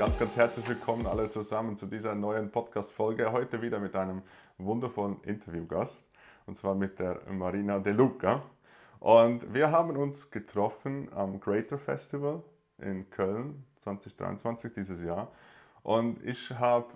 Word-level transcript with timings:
Ganz, 0.00 0.16
ganz 0.16 0.34
herzlich 0.34 0.66
willkommen 0.66 1.06
alle 1.06 1.28
zusammen 1.28 1.76
zu 1.76 1.84
dieser 1.84 2.14
neuen 2.14 2.50
Podcast-Folge. 2.50 3.32
Heute 3.32 3.60
wieder 3.60 3.78
mit 3.78 3.94
einem 3.94 4.22
wundervollen 4.56 5.22
Interviewgast 5.24 6.02
und 6.46 6.56
zwar 6.56 6.74
mit 6.74 6.98
der 6.98 7.20
Marina 7.30 7.78
De 7.78 7.92
Luca. 7.92 8.42
Und 8.98 9.52
wir 9.52 9.70
haben 9.70 9.98
uns 9.98 10.30
getroffen 10.30 11.10
am 11.14 11.38
Creator 11.38 11.76
Festival 11.76 12.42
in 12.78 13.10
Köln 13.10 13.62
2023 13.80 14.72
dieses 14.72 15.02
Jahr. 15.02 15.30
Und 15.82 16.24
ich 16.24 16.48
habe 16.48 16.86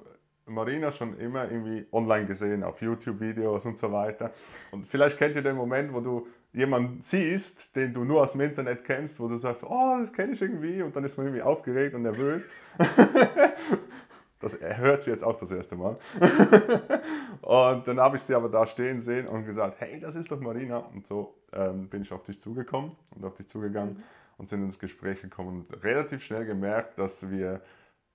Marina 0.47 0.91
schon 0.91 1.19
immer 1.19 1.45
irgendwie 1.51 1.87
online 1.93 2.25
gesehen, 2.25 2.65
auf 2.65 2.81
YouTube-Videos 2.81 3.67
und 3.67 3.77
so 3.77 3.93
weiter. 3.93 4.31
Und 4.71 4.87
vielleicht 4.87 5.19
kennt 5.19 5.37
ihr 5.37 5.43
den 5.43 5.57
Moment, 5.57 5.93
wo 5.93 6.01
du 6.01 6.27
jemanden 6.55 7.03
siehst, 7.03 7.75
den 7.75 7.93
du 7.93 8.05
nur 8.05 8.23
aus 8.23 8.33
dem 8.33 8.41
Internet 8.41 8.85
kennst, 8.85 9.19
wo 9.19 9.29
du 9.29 9.37
sagst, 9.37 9.65
oh, 9.65 9.97
das 10.01 10.13
kenne 10.13 10.33
ich 10.33 10.41
irgendwie, 10.41 10.83
und 10.83 10.95
dann 10.95 11.05
ist 11.05 11.17
man 11.19 11.27
irgendwie 11.27 11.43
aufgeregt 11.43 11.95
und 11.95 12.03
nervös. 12.03 12.47
das 14.41 14.59
hört 14.61 15.03
sie 15.03 15.11
jetzt 15.11 15.25
auch 15.25 15.37
das 15.37 15.51
erste 15.51 15.75
Mal. 15.75 15.99
und 17.43 17.89
dann 17.89 17.99
habe 17.99 18.17
ich 18.17 18.23
sie 18.23 18.35
aber 18.35 18.49
da 18.49 18.65
stehen 18.67 19.01
sehen 19.01 19.27
und 19.27 19.45
gesagt, 19.45 19.81
hey, 19.81 19.99
das 19.99 20.15
ist 20.15 20.31
doch 20.31 20.41
Marina. 20.41 20.79
Und 20.79 21.07
so 21.07 21.35
ähm, 21.53 21.89
bin 21.89 22.03
ich 22.03 22.13
auf 22.13 22.23
dich 22.23 22.41
zugekommen 22.41 22.93
und 23.11 23.25
auf 23.25 23.35
dich 23.35 23.49
zugegangen 23.49 23.95
mhm. 23.95 24.03
und 24.39 24.49
sind 24.49 24.63
ins 24.63 24.79
Gespräch 24.79 25.21
gekommen 25.21 25.67
und 25.69 25.83
relativ 25.83 26.23
schnell 26.23 26.47
gemerkt, 26.47 27.01
dass 27.01 27.29
wir 27.29 27.63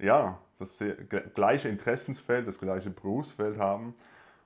ja, 0.01 0.39
das 0.57 0.81
gleiche 1.35 1.67
Interessensfeld, 1.67 2.47
das 2.47 2.57
gleiche 2.57 2.89
Berufsfeld 2.89 3.57
haben. 3.57 3.95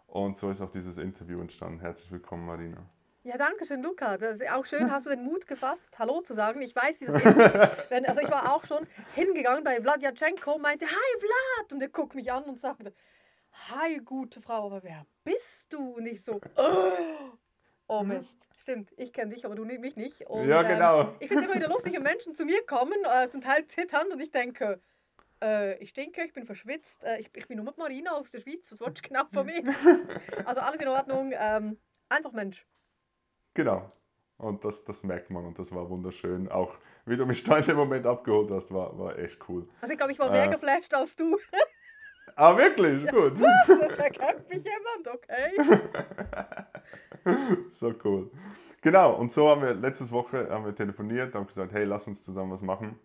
Und 0.07 0.35
so 0.35 0.49
ist 0.49 0.61
auch 0.61 0.71
dieses 0.71 0.97
Interview 0.97 1.39
entstanden. 1.41 1.79
Herzlich 1.79 2.11
willkommen, 2.11 2.47
Marina. 2.47 2.83
Ja, 3.25 3.37
danke 3.37 3.65
schön, 3.65 3.81
Luca. 3.81 4.17
Das 4.17 4.35
ist 4.35 4.51
auch 4.51 4.65
schön, 4.65 4.91
hast 4.91 5.05
du 5.05 5.09
den 5.09 5.23
Mut 5.23 5.47
gefasst, 5.47 5.97
Hallo 5.97 6.19
zu 6.19 6.33
sagen. 6.33 6.61
Ich 6.61 6.75
weiß, 6.75 6.99
wie 6.99 7.05
das 7.05 7.15
ist. 7.23 7.89
Wenn, 7.89 8.05
also 8.05 8.19
ich 8.19 8.29
war 8.29 8.53
auch 8.53 8.65
schon 8.65 8.85
hingegangen 9.15 9.63
bei 9.63 9.79
Vladjatschenko, 9.79 10.57
meinte, 10.57 10.85
hi 10.85 11.19
Vlad. 11.19 11.71
Und 11.71 11.81
er 11.81 11.87
guckt 11.87 12.15
mich 12.15 12.29
an 12.29 12.43
und 12.43 12.59
sagte, 12.59 12.93
hi, 13.69 13.99
gute 13.99 14.41
Frau, 14.41 14.65
aber 14.65 14.83
wer 14.83 15.05
bist 15.23 15.71
du? 15.71 15.93
Und 15.93 16.05
ich 16.05 16.21
so, 16.21 16.41
oh, 16.57 16.91
oh 17.87 18.03
Mist. 18.03 18.27
Stimmt, 18.57 18.91
ich 18.97 19.13
kenne 19.13 19.33
dich, 19.33 19.45
aber 19.45 19.55
du 19.55 19.63
mich 19.63 19.95
nicht. 19.95 20.27
Und, 20.27 20.49
ja, 20.49 20.61
genau. 20.61 21.01
Ähm, 21.01 21.15
ich 21.21 21.29
finde 21.29 21.45
es 21.45 21.49
immer 21.49 21.55
wieder 21.55 21.73
lustig, 21.73 21.93
wenn 21.93 22.03
Menschen 22.03 22.35
zu 22.35 22.43
mir 22.43 22.65
kommen, 22.65 22.97
äh, 23.05 23.29
zum 23.29 23.39
Teil 23.39 23.65
zittern 23.67 24.11
und 24.11 24.21
ich 24.21 24.31
denke, 24.31 24.81
äh, 25.41 25.77
ich 25.77 25.89
stinke, 25.89 26.25
ich 26.25 26.33
bin 26.33 26.45
verschwitzt, 26.45 27.03
äh, 27.05 27.19
ich, 27.19 27.29
ich, 27.35 27.47
bin 27.47 27.55
nur 27.57 27.65
mit 27.65 27.77
Marina 27.77 28.11
aus 28.11 28.31
der 28.31 28.39
Schweiz, 28.39 28.69
was 28.71 28.79
willst 28.81 29.05
du 29.05 29.07
genau 29.09 29.23
von 29.33 29.45
mir? 29.45 29.63
also 30.45 30.59
alles 30.59 30.81
in 30.81 30.87
Ordnung, 30.89 31.33
ähm, 31.33 31.77
einfach 32.09 32.33
Mensch. 32.33 32.65
Genau. 33.53 33.91
Und 34.37 34.65
das, 34.65 34.83
das 34.83 35.03
merkt 35.03 35.29
man 35.29 35.45
und 35.45 35.57
das 35.59 35.71
war 35.71 35.89
wunderschön. 35.89 36.49
Auch 36.49 36.75
wie 37.05 37.15
du 37.15 37.25
mich 37.25 37.43
da 37.43 37.57
in 37.57 37.65
dem 37.65 37.77
Moment 37.77 38.05
abgeholt 38.05 38.51
hast, 38.51 38.73
war, 38.73 38.97
war 38.97 39.17
echt 39.17 39.37
cool. 39.47 39.67
Also 39.79 39.93
ich 39.93 39.97
glaube, 39.97 40.11
ich 40.11 40.19
war 40.19 40.31
mehr 40.31 40.45
äh, 40.45 40.49
geflasht 40.49 40.93
als 40.93 41.15
du. 41.15 41.37
ah, 42.35 42.57
wirklich? 42.57 43.03
Ja. 43.03 43.11
Gut. 43.11 43.39
Was? 43.39 43.67
Das 43.89 43.97
erkennt 43.97 44.49
mich 44.49 44.65
jemand, 44.65 45.07
okay. 45.07 45.51
so 47.71 47.93
cool. 48.03 48.31
Genau, 48.81 49.13
und 49.15 49.31
so 49.31 49.47
haben 49.49 49.61
wir 49.61 49.73
letzte 49.75 50.09
Woche 50.11 50.49
haben 50.49 50.65
wir 50.65 50.75
telefoniert, 50.75 51.35
haben 51.35 51.47
gesagt, 51.47 51.71
hey, 51.71 51.85
lass 51.85 52.07
uns 52.07 52.23
zusammen 52.23 52.51
was 52.51 52.61
machen. 52.61 52.99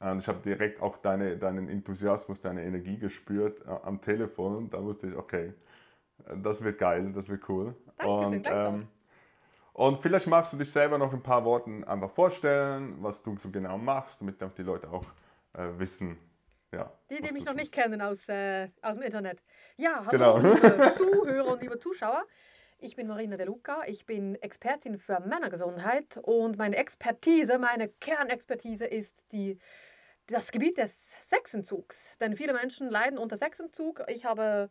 Und 0.00 0.18
ich 0.18 0.28
habe 0.28 0.40
direkt 0.40 0.82
auch 0.82 0.96
deine, 0.98 1.36
deinen 1.36 1.68
Enthusiasmus, 1.68 2.40
deine 2.40 2.64
Energie 2.64 2.98
gespürt 2.98 3.60
äh, 3.66 3.70
am 3.84 4.00
Telefon. 4.00 4.68
Da 4.70 4.82
wusste 4.82 5.08
ich, 5.08 5.16
okay, 5.16 5.54
das 6.42 6.62
wird 6.64 6.78
geil, 6.78 7.12
das 7.14 7.28
wird 7.28 7.48
cool. 7.48 7.74
Dankeschön, 7.98 8.38
und, 8.38 8.48
ähm, 8.50 8.88
und 9.76 9.98
vielleicht 9.98 10.26
magst 10.26 10.54
du 10.54 10.56
dich 10.56 10.72
selber 10.72 10.96
noch 10.96 11.12
ein 11.12 11.22
paar 11.22 11.44
Worten 11.44 11.84
einfach 11.84 12.10
vorstellen, 12.10 12.96
was 13.00 13.22
du 13.22 13.36
so 13.36 13.50
genau 13.50 13.76
machst, 13.76 14.22
damit 14.22 14.40
die 14.56 14.62
Leute 14.62 14.88
auch 14.90 15.04
äh, 15.52 15.68
wissen. 15.76 16.16
Ja, 16.72 16.90
die, 17.10 17.20
die 17.20 17.32
mich 17.32 17.44
noch 17.44 17.52
nicht 17.52 17.72
kennen 17.72 18.00
aus, 18.00 18.26
äh, 18.28 18.68
aus 18.80 18.94
dem 18.96 19.02
Internet. 19.02 19.42
Ja, 19.76 20.04
hallo 20.06 20.10
genau. 20.10 20.38
liebe 20.38 20.92
Zuhörer 20.96 21.52
und 21.52 21.60
liebe 21.60 21.78
Zuschauer. 21.78 22.24
Ich 22.78 22.96
bin 22.96 23.06
Marina 23.06 23.36
De 23.36 23.44
Luca, 23.44 23.82
ich 23.86 24.06
bin 24.06 24.34
Expertin 24.36 24.98
für 24.98 25.20
Männergesundheit 25.20 26.18
und 26.22 26.56
meine 26.56 26.76
Expertise, 26.76 27.58
meine 27.58 27.88
Kernexpertise 27.88 28.86
ist 28.86 29.14
die, 29.32 29.58
das 30.26 30.52
Gebiet 30.52 30.78
des 30.78 31.16
Sexentzugs. 31.28 32.16
Denn 32.18 32.34
viele 32.34 32.54
Menschen 32.54 32.88
leiden 32.88 33.18
unter 33.18 33.36
Sexentzug. 33.36 34.04
Ich 34.08 34.24
habe 34.24 34.70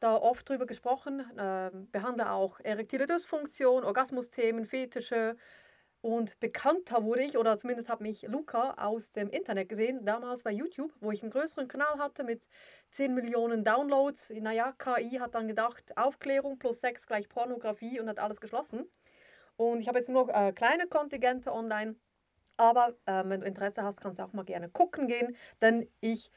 da 0.00 0.16
oft 0.16 0.48
drüber 0.48 0.66
gesprochen, 0.66 1.20
äh, 1.38 1.70
behandle 1.92 2.30
auch 2.30 2.60
erektile 2.60 3.06
Dysfunktion, 3.06 3.84
Orgasmusthemen, 3.84 4.66
Fetische. 4.66 5.36
Und 6.02 6.38
bekannter 6.38 7.02
wurde 7.02 7.22
ich, 7.22 7.36
oder 7.36 7.56
zumindest 7.56 7.88
hat 7.88 8.00
mich 8.00 8.22
Luca 8.22 8.74
aus 8.74 9.10
dem 9.10 9.28
Internet 9.28 9.68
gesehen, 9.68 10.04
damals 10.04 10.44
bei 10.44 10.52
YouTube, 10.52 10.92
wo 11.00 11.10
ich 11.10 11.22
einen 11.22 11.32
größeren 11.32 11.66
Kanal 11.66 11.98
hatte 11.98 12.22
mit 12.22 12.46
10 12.90 13.14
Millionen 13.14 13.64
Downloads. 13.64 14.30
Naja, 14.30 14.72
KI 14.78 15.18
hat 15.18 15.34
dann 15.34 15.48
gedacht, 15.48 15.96
Aufklärung 15.96 16.58
plus 16.58 16.80
Sex 16.80 17.06
gleich 17.06 17.28
Pornografie 17.28 17.98
und 17.98 18.08
hat 18.08 18.18
alles 18.18 18.40
geschlossen. 18.40 18.88
Und 19.56 19.80
ich 19.80 19.88
habe 19.88 19.98
jetzt 19.98 20.08
nur 20.08 20.26
noch 20.26 20.34
äh, 20.34 20.52
kleine 20.52 20.86
Kontingente 20.86 21.52
online. 21.52 21.96
Aber 22.56 22.94
äh, 23.06 23.24
wenn 23.26 23.40
du 23.40 23.46
Interesse 23.46 23.82
hast, 23.82 24.00
kannst 24.00 24.18
du 24.18 24.22
auch 24.22 24.32
mal 24.32 24.44
gerne 24.44 24.68
gucken 24.68 25.08
gehen, 25.08 25.36
denn 25.60 25.88
ich 26.00 26.30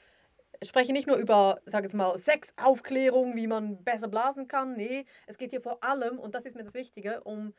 spreche 0.64 0.94
nicht 0.94 1.08
nur 1.08 1.18
über, 1.18 1.62
sag 1.66 1.84
jetzt 1.84 1.96
mal, 1.96 2.18
Sexaufklärung, 2.18 3.36
wie 3.36 3.47
man 3.47 3.84
besser 3.84 4.08
blasen 4.08 4.47
kann. 4.47 4.75
Nee, 4.75 5.06
es 5.28 5.38
geht 5.38 5.52
hier 5.52 5.62
vor 5.62 5.84
allem, 5.84 6.20
und 6.20 6.36
das 6.36 6.46
ist 6.46 6.56
mir 6.56 6.64
das 6.64 6.74
Wichtige, 6.74 7.22
um 7.24 7.53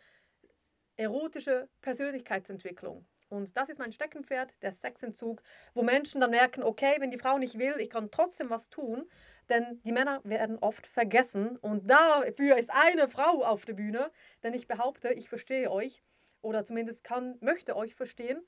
erotische 0.97 1.69
Persönlichkeitsentwicklung. 1.81 3.07
Und 3.31 3.57
das 3.57 3.69
ist 3.69 3.79
mein 3.79 3.93
Steckenpferd, 3.93 4.53
der 4.61 4.73
Sexentzug, 4.73 5.43
wo 5.73 5.83
Menschen 5.83 6.21
dann 6.21 6.31
merken, 6.31 6.63
okay, 6.63 6.97
wenn 6.99 7.13
die 7.13 7.19
Frau 7.19 7.39
nicht 7.39 7.59
will, 7.59 7.75
ich 7.79 7.89
kann 7.89 8.11
trotzdem 8.11 8.51
was 8.51 8.69
tun, 8.71 9.09
denn 9.49 9.81
die 9.85 9.93
Männer 9.93 10.21
werden 10.25 10.59
oft 10.59 10.87
vergessen 10.87 11.57
und 11.57 11.89
dafür 11.89 12.59
ist 12.59 12.71
eine 12.73 13.09
Frau 13.09 13.45
auf 13.45 13.65
der 13.65 13.75
Bühne, 13.75 14.11
denn 14.43 14.53
ich 14.53 14.67
behaupte, 14.67 15.13
ich 15.13 15.29
verstehe 15.29 15.71
euch 15.71 16.03
oder 16.43 16.65
zumindest 16.65 17.05
kann, 17.05 17.39
möchte 17.41 17.77
euch 17.77 17.95
verstehen 17.95 18.41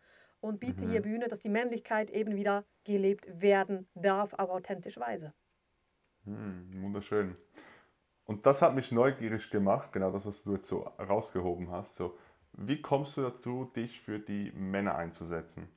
und 0.42 0.58
biete 0.58 0.84
mhm. 0.84 0.90
hier 0.90 1.02
Bühne, 1.02 1.28
dass 1.28 1.40
die 1.40 1.48
Männlichkeit 1.48 2.10
eben 2.10 2.36
wieder 2.36 2.64
gelebt 2.84 3.26
werden 3.40 3.88
darf, 3.94 4.34
auf 4.34 4.50
authentische 4.50 5.00
Weise. 5.00 5.32
Mhm, 6.24 6.82
wunderschön. 6.82 7.36
Und 8.24 8.44
das 8.44 8.60
hat 8.60 8.74
mich 8.74 8.92
neugierig 8.92 9.50
gemacht, 9.50 9.92
genau 9.92 10.10
das, 10.10 10.26
was 10.26 10.42
du 10.42 10.54
jetzt 10.54 10.66
so 10.66 10.80
rausgehoben 10.98 11.70
hast. 11.70 11.96
So, 11.96 12.18
wie 12.52 12.82
kommst 12.82 13.16
du 13.16 13.22
dazu, 13.22 13.70
dich 13.76 14.00
für 14.00 14.18
die 14.18 14.52
Männer 14.52 14.96
einzusetzen? 14.96 15.68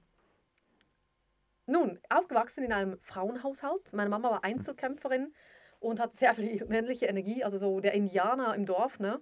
Nun, 1.68 2.00
aufgewachsen 2.10 2.64
in 2.64 2.74
einem 2.74 2.98
Frauenhaushalt. 3.00 3.94
Meine 3.94 4.10
Mama 4.10 4.32
war 4.32 4.44
Einzelkämpferin 4.44 5.34
und 5.80 6.00
hat 6.00 6.14
sehr 6.14 6.34
viel 6.34 6.66
männliche 6.66 7.06
Energie, 7.06 7.44
also 7.44 7.58
so 7.58 7.80
der 7.80 7.94
Indianer 7.94 8.56
im 8.56 8.66
Dorf. 8.66 9.00
Ne? 9.00 9.22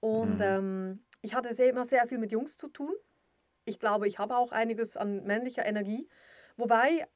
Und 0.00 0.36
mhm. 0.36 0.42
ähm, 0.42 1.04
ich 1.22 1.34
hatte 1.34 1.54
sehr, 1.54 1.70
immer 1.70 1.84
sehr 1.84 2.06
viel 2.06 2.18
mit 2.18 2.32
Jungs 2.32 2.56
zu 2.56 2.68
tun 2.68 2.94
ich 3.70 3.80
glaube, 3.80 4.06
ich 4.06 4.18
habe 4.18 4.36
auch 4.36 4.52
einiges 4.52 4.96
an 4.96 5.24
männlicher 5.24 5.64
Energie. 5.64 6.08
Wobei 6.56 7.06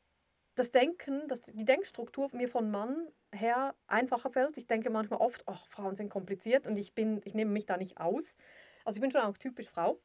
das 0.55 0.71
Denken, 0.71 1.27
das, 1.29 1.43
die 1.43 1.65
Denkstruktur 1.65 2.31
mir 2.33 2.49
von 2.49 2.71
Mann 2.71 3.09
her 3.33 3.75
einfacher 3.87 4.31
fällt. 4.31 4.57
Ich 4.57 4.67
denke 4.67 4.89
manchmal 4.89 5.21
oft, 5.21 5.43
ach, 5.47 5.67
Frauen 5.67 5.97
sind 5.97 6.09
kompliziert 6.09 6.67
und 6.67 6.77
ich, 6.77 6.95
bin, 6.95 7.21
ich 7.25 7.35
nehme 7.35 7.51
mich 7.51 7.67
da 7.67 7.77
nicht 7.77 7.99
aus. 7.99 8.37
Also 8.85 8.97
ich 8.97 9.01
bin 9.01 9.11
schon 9.11 9.23
auch 9.23 9.37
typisch 9.37 9.69
Frau. 9.69 10.01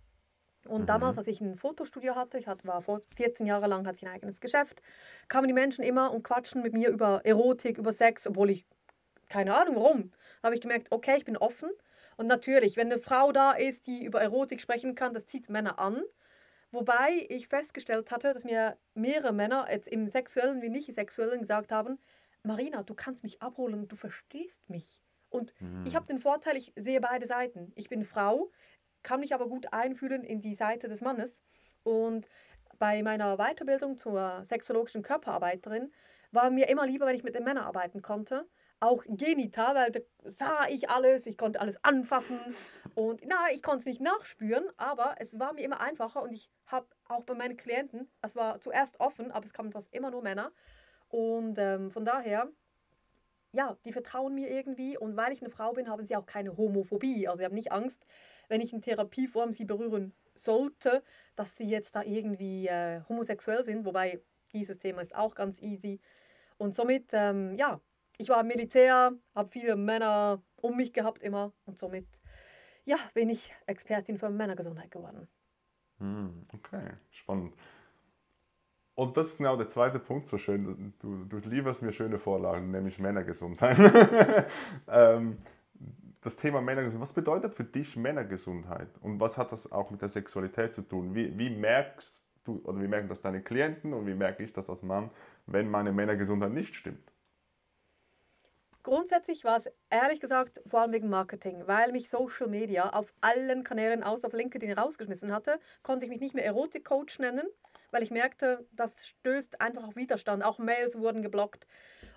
Und 0.68 0.82
mhm. 0.82 0.86
damals, 0.88 1.18
als 1.18 1.28
ich 1.28 1.40
ein 1.40 1.56
Fotostudio 1.56 2.16
hatte, 2.16 2.38
ich 2.38 2.48
hatte, 2.48 2.68
war 2.68 2.82
vor 2.82 3.02
14 3.16 3.46
Jahre 3.46 3.68
lang, 3.68 3.86
hatte 3.88 3.98
ich 3.98 4.06
ein 4.06 4.14
eigenes 4.14 4.42
Geschäft, 4.42 4.82
kamen 5.28 5.48
die 5.48 5.54
Menschen 5.54 5.84
immer 5.84 6.12
und 6.12 6.24
quatschen 6.24 6.62
mit 6.62 6.74
mir 6.74 6.90
über 6.90 7.22
Erotik, 7.24 7.78
über 7.78 7.94
Sex, 7.94 8.28
obwohl 8.28 8.50
ich 8.50 8.66
keine 9.30 9.56
Ahnung 9.56 9.76
warum. 9.76 10.12
Da 10.42 10.48
habe 10.48 10.56
ich 10.56 10.62
gemerkt, 10.62 10.88
okay, 10.92 11.16
ich 11.18 11.26
bin 11.26 11.38
offen. 11.38 11.70
Und 12.18 12.28
natürlich, 12.28 12.76
wenn 12.76 12.92
eine 12.92 13.00
Frau 13.00 13.32
da 13.32 13.54
ist, 13.54 13.88
die 13.88 14.04
über 14.04 14.22
Erotik 14.22 14.60
sprechen 14.60 14.96
kann, 14.96 15.14
das 15.14 15.28
zieht 15.28 15.50
Männer 15.50 15.80
an. 15.80 16.04
Wobei 16.72 17.26
ich 17.30 17.48
festgestellt 17.48 18.12
hatte, 18.12 18.34
dass 18.34 18.44
mir 18.44 18.78
mehrere 18.94 19.34
Männer 19.34 19.68
jetzt 19.72 19.88
im 19.88 20.08
sexuellen 20.08 20.62
wie 20.62 20.70
nicht 20.70 20.94
sexuellen 20.94 21.42
gesagt 21.42 21.72
haben, 21.72 21.98
Marina, 22.44 22.84
du 22.84 22.94
kannst 22.94 23.24
mich 23.24 23.42
abholen, 23.42 23.88
du 23.88 23.96
verstehst 23.96 24.70
mich. 24.70 25.02
Und 25.30 25.54
mhm. 25.60 25.86
ich 25.86 25.96
habe 25.96 26.06
den 26.06 26.20
Vorteil, 26.20 26.56
ich 26.58 26.72
sehe 26.76 27.02
beide 27.02 27.26
Seiten. 27.26 27.72
Ich 27.76 27.90
bin 27.90 28.04
Frau, 28.04 28.52
kann 29.04 29.20
mich 29.20 29.34
aber 29.34 29.48
gut 29.48 29.74
einfühlen 29.74 30.24
in 30.24 30.42
die 30.42 30.56
Seite 30.56 30.88
des 30.88 31.02
Mannes. 31.02 31.44
Und 31.84 32.28
bei 32.78 33.02
meiner 33.04 33.38
Weiterbildung 33.38 33.98
zur 33.98 34.44
sexologischen 34.46 35.02
Körperarbeiterin 35.02 35.92
war 36.32 36.50
mir 36.50 36.70
immer 36.70 36.86
lieber, 36.86 37.06
wenn 37.08 37.16
ich 37.16 37.24
mit 37.24 37.36
den 37.36 37.44
Männern 37.44 37.66
arbeiten 37.66 38.02
konnte, 38.02 38.48
auch 38.80 39.04
genital, 39.08 39.76
weil 39.76 39.92
da 39.92 40.00
sah 40.24 40.68
ich 40.70 40.90
alles, 40.90 41.26
ich 41.26 41.38
konnte 41.38 41.60
alles 41.60 41.84
anfassen 41.84 42.40
und 42.96 43.22
na, 43.26 43.36
ich 43.54 43.62
konnte 43.62 43.80
es 43.80 43.86
nicht 43.86 44.02
nachspüren, 44.02 44.66
aber 44.78 45.16
es 45.20 45.40
war 45.40 45.54
mir 45.54 45.64
immer 45.64 45.82
einfacher 45.82 46.22
und 46.22 46.32
ich 46.32 46.50
habe 46.66 46.88
auch 47.08 47.24
bei 47.24 47.34
meinen 47.34 47.58
Klienten, 47.58 48.10
es 48.22 48.36
war 48.36 48.62
zuerst 48.62 49.00
offen, 49.00 49.32
aber 49.32 49.46
es 49.46 49.54
kamen 49.54 49.72
fast 49.72 49.94
immer 49.94 50.12
nur 50.12 50.22
Männer 50.22 50.52
und 51.10 51.58
ähm, 51.58 51.92
von 51.92 52.06
daher, 52.06 52.50
ja, 53.52 53.78
die 53.86 53.92
vertrauen 53.92 54.34
mir 54.36 54.50
irgendwie 54.50 54.98
und 54.98 55.18
weil 55.18 55.34
ich 55.34 55.42
eine 55.42 55.50
Frau 55.50 55.74
bin, 55.74 55.90
haben 55.90 56.04
sie 56.04 56.16
auch 56.16 56.26
keine 56.26 56.56
Homophobie, 56.56 57.28
also 57.28 57.40
sie 57.40 57.46
haben 57.46 57.56
nicht 57.56 57.72
Angst, 57.72 58.06
wenn 58.48 58.62
ich 58.62 58.74
in 58.74 58.82
Therapieform 58.82 59.54
sie 59.54 59.66
berühren 59.66 60.14
sollte, 60.36 61.04
dass 61.36 61.58
sie 61.58 61.68
jetzt 61.70 61.96
da 61.96 62.04
irgendwie 62.04 62.68
äh, 62.68 63.02
homosexuell 63.10 63.64
sind, 63.64 63.86
wobei 63.86 64.22
dieses 64.54 64.80
Thema 64.80 65.02
ist 65.02 65.16
auch 65.16 65.36
ganz 65.36 65.62
easy. 65.62 66.00
Und 66.58 66.76
somit, 66.76 67.10
ähm, 67.14 67.56
ja, 67.56 67.80
ich 68.20 68.30
war 68.30 68.42
im 68.42 68.48
Militär, 68.48 69.14
habe 69.34 69.50
viele 69.50 69.76
Männer 69.76 70.44
um 70.58 70.76
mich 70.76 70.94
gehabt 70.94 71.24
immer 71.24 71.54
und 71.66 71.78
somit, 71.78 72.06
ja, 72.84 72.98
bin 73.14 73.30
ich 73.30 73.54
Expertin 73.66 74.18
für 74.18 74.30
Männergesundheit 74.30 74.92
geworden. 74.92 75.28
Hm, 76.00 76.46
okay, 76.54 76.92
spannend. 77.12 77.56
Und 78.94 79.16
das 79.16 79.28
ist 79.28 79.38
genau 79.38 79.56
der 79.56 79.70
zweite 79.70 80.00
Punkt 80.00 80.28
so 80.28 80.38
schön. 80.38 80.94
Du, 81.00 81.24
du 81.24 81.38
lieferst 81.50 81.82
mir 81.82 81.94
schöne 81.94 82.20
Vorlagen, 82.20 82.72
nämlich 82.72 83.00
Männergesundheit. 83.00 83.78
ähm, 84.90 85.38
das 86.20 86.36
Thema 86.36 86.60
Männergesundheit, 86.62 87.02
was 87.02 87.14
bedeutet 87.14 87.56
für 87.56 87.64
dich 87.64 87.96
Männergesundheit? 87.96 88.90
Und 89.00 89.22
was 89.22 89.38
hat 89.38 89.54
das 89.54 89.72
auch 89.72 89.92
mit 89.92 90.02
der 90.02 90.10
Sexualität 90.10 90.74
zu 90.74 90.82
tun? 90.82 91.16
Wie, 91.16 91.38
wie 91.38 91.50
merkst 91.50 92.26
du, 92.44 92.62
oder 92.66 92.82
wie 92.82 92.88
merken 92.90 93.08
das 93.08 93.22
deine 93.22 93.42
Klienten 93.42 93.94
und 93.94 94.06
wie 94.06 94.16
merke 94.16 94.44
ich 94.44 94.52
das 94.52 94.70
als 94.70 94.84
Mann, 94.84 95.10
wenn 95.46 95.72
meine 95.72 95.94
Männergesundheit 95.94 96.52
nicht 96.52 96.76
stimmt? 96.76 97.14
Grundsätzlich 98.90 99.44
war 99.44 99.58
es 99.58 99.70
ehrlich 99.92 100.20
gesagt 100.20 100.64
vor 100.66 100.82
allem 100.82 100.92
wegen 100.92 101.10
Marketing, 101.10 101.68
weil 101.68 101.92
mich 101.92 102.10
Social 102.10 102.48
Media 102.48 102.90
auf 102.90 103.14
allen 103.22 103.64
Kanälen 103.64 104.02
außer 104.02 104.26
auf 104.26 104.34
LinkedIn 104.34 104.72
rausgeschmissen 104.72 105.32
hatte, 105.32 105.60
konnte 105.84 106.06
ich 106.08 106.10
mich 106.10 106.20
nicht 106.20 106.34
mehr 106.34 106.46
Erotik-Coach 106.46 107.20
nennen, 107.20 107.46
weil 107.92 108.02
ich 108.02 108.10
merkte, 108.10 108.66
das 108.72 109.06
stößt 109.06 109.62
einfach 109.62 109.84
auf 109.84 109.96
Widerstand. 109.96 110.44
Auch 110.44 110.58
Mails 110.58 110.98
wurden 110.98 111.22
geblockt. 111.22 111.68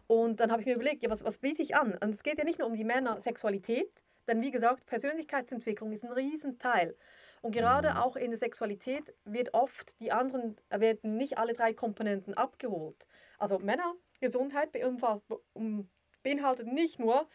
Und 0.07 0.41
dann 0.41 0.51
habe 0.51 0.63
ich 0.63 0.67
mir 0.67 0.77
überlegt, 0.77 1.03
ja, 1.03 1.11
was, 1.11 1.23
was 1.23 1.37
biete 1.37 1.61
ich 1.61 1.77
an? 1.77 1.93
Und 2.03 2.09
es 2.09 2.23
geht 2.23 2.39
ja 2.39 2.45
nicht 2.45 2.59
nur 2.59 2.69
um 2.69 2.75
die 2.75 2.85
Männer-Sexualität, 2.85 4.03
denn 4.27 4.41
wie 4.41 4.51
gesagt, 4.51 4.87
Persönlichkeitsentwicklung 4.87 5.93
ist 5.93 6.05
ein 6.05 6.13
Riesenteil. 6.13 6.97
Und 7.43 7.55
gerade 7.55 7.91
mhm. 7.91 7.97
auch 7.99 8.17
in 8.17 8.31
der 8.31 8.39
Sexualität 8.39 9.15
wird 9.27 9.53
oft 9.53 10.01
die 10.01 10.11
anderen, 10.11 10.57
werden 10.71 11.19
nicht 11.19 11.37
alle 11.37 11.53
drei 11.53 11.75
Komponenten 11.75 12.33
abgeholt. 12.33 13.07
Also 13.37 13.59
Männergesundheit 13.59 14.73
beinhaltet 16.23 16.67
nicht 16.67 16.99
nur 16.99 17.29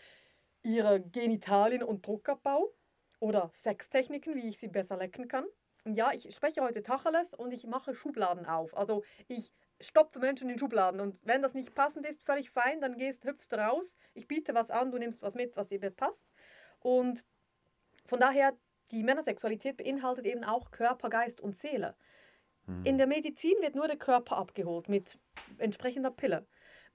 ihre 0.63 1.01
Genitalien 1.01 1.83
und 1.83 2.05
Druckabbau 2.05 2.73
oder 3.19 3.49
Sextechniken, 3.53 4.35
wie 4.35 4.49
ich 4.49 4.59
sie 4.59 4.67
besser 4.67 4.97
lecken 4.97 5.27
kann. 5.27 5.45
Und 5.85 5.95
ja, 5.95 6.11
ich 6.11 6.33
spreche 6.35 6.61
heute 6.61 6.83
Tacheles 6.83 7.33
und 7.33 7.53
ich 7.53 7.65
mache 7.65 7.95
Schubladen 7.95 8.45
auf. 8.45 8.75
Also 8.75 9.03
ich 9.27 9.53
stopfe 9.79 10.19
Menschen 10.19 10.49
in 10.49 10.59
Schubladen 10.59 10.99
und 10.99 11.17
wenn 11.23 11.41
das 11.41 11.53
nicht 11.53 11.73
passend 11.75 12.05
ist, 12.05 12.23
völlig 12.23 12.49
fein, 12.49 12.81
dann 12.81 12.97
gehst, 12.97 13.25
hüpfst 13.25 13.53
raus. 13.53 13.95
Ich 14.13 14.27
biete 14.27 14.53
was 14.53 14.71
an, 14.71 14.91
du 14.91 14.97
nimmst 14.97 15.21
was 15.21 15.35
mit, 15.35 15.55
was 15.55 15.69
dir 15.69 15.79
passt. 15.91 16.27
Und 16.79 17.23
von 18.05 18.19
daher, 18.19 18.53
die 18.91 19.03
Männersexualität 19.03 19.77
beinhaltet 19.77 20.25
eben 20.25 20.43
auch 20.43 20.71
Körper, 20.71 21.09
Geist 21.09 21.39
und 21.41 21.55
Seele. 21.55 21.95
In 22.83 22.97
der 22.97 23.07
Medizin 23.07 23.55
wird 23.61 23.75
nur 23.75 23.87
der 23.87 23.95
Körper 23.95 24.35
abgeholt 24.35 24.89
mit 24.89 25.17
entsprechender 25.57 26.11
Pille. 26.11 26.45